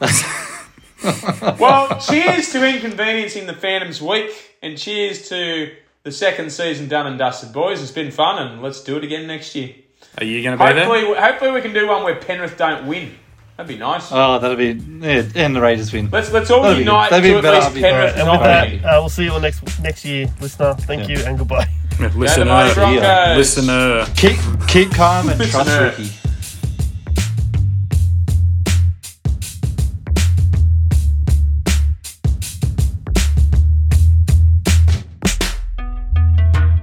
Well, 1.60 2.00
cheers 2.00 2.50
to 2.52 2.66
inconveniencing 2.66 3.46
the 3.46 3.54
Phantoms 3.54 4.02
week 4.02 4.30
and 4.62 4.76
cheers 4.76 5.28
to 5.28 5.72
the 6.02 6.10
second 6.10 6.50
season 6.50 6.88
done 6.88 7.06
and 7.06 7.18
dusted, 7.18 7.52
boys. 7.52 7.80
It's 7.82 7.92
been 7.92 8.10
fun 8.10 8.42
and 8.44 8.62
let's 8.62 8.82
do 8.82 8.96
it 8.96 9.04
again 9.04 9.26
next 9.28 9.54
year. 9.54 9.74
Are 10.20 10.24
you 10.24 10.42
going 10.42 10.58
to 10.58 10.64
be 10.64 10.72
there? 10.72 10.84
Hopefully, 10.84 11.14
hopefully 11.18 11.50
we 11.52 11.60
can 11.60 11.72
do 11.72 11.86
one 11.88 12.02
where 12.04 12.16
Penrith 12.16 12.56
don't 12.56 12.86
win. 12.86 13.12
That'd 13.56 13.68
be 13.68 13.76
nice. 13.78 14.08
Oh, 14.12 14.38
that'll 14.38 14.56
be 14.56 14.66
yeah, 14.72 15.22
and 15.34 15.54
the 15.56 15.60
Raiders 15.60 15.92
win. 15.92 16.10
let's 16.12 16.30
let's 16.30 16.48
all 16.50 16.62
that'd 16.62 16.76
be 16.78 16.84
unite 16.84 17.10
good. 17.10 17.22
That'd 17.22 17.24
be 17.24 17.30
to 17.30 17.36
at 17.38 17.42
better. 17.42 17.58
least 17.60 17.74
be- 17.74 17.80
Penrith 17.80 18.16
And 18.16 18.26
not 18.26 18.40
with 18.40 18.82
that, 18.82 18.84
uh, 18.84 19.00
we'll 19.00 19.08
see 19.08 19.24
you 19.24 19.32
all 19.32 19.40
next 19.40 19.80
next 19.80 20.04
year, 20.04 20.28
listener. 20.40 20.74
Thank 20.74 21.08
Yeah. 21.08 21.18
you 21.18 21.24
and 21.24 21.38
goodbye. 21.38 21.66
Listener. 22.14 23.34
Listener. 23.36 24.06
Keep 24.14 24.36
keep 24.68 24.90
calm 24.92 25.28
and 25.28 25.40
trust 25.50 25.98
Ricky. 25.98 26.10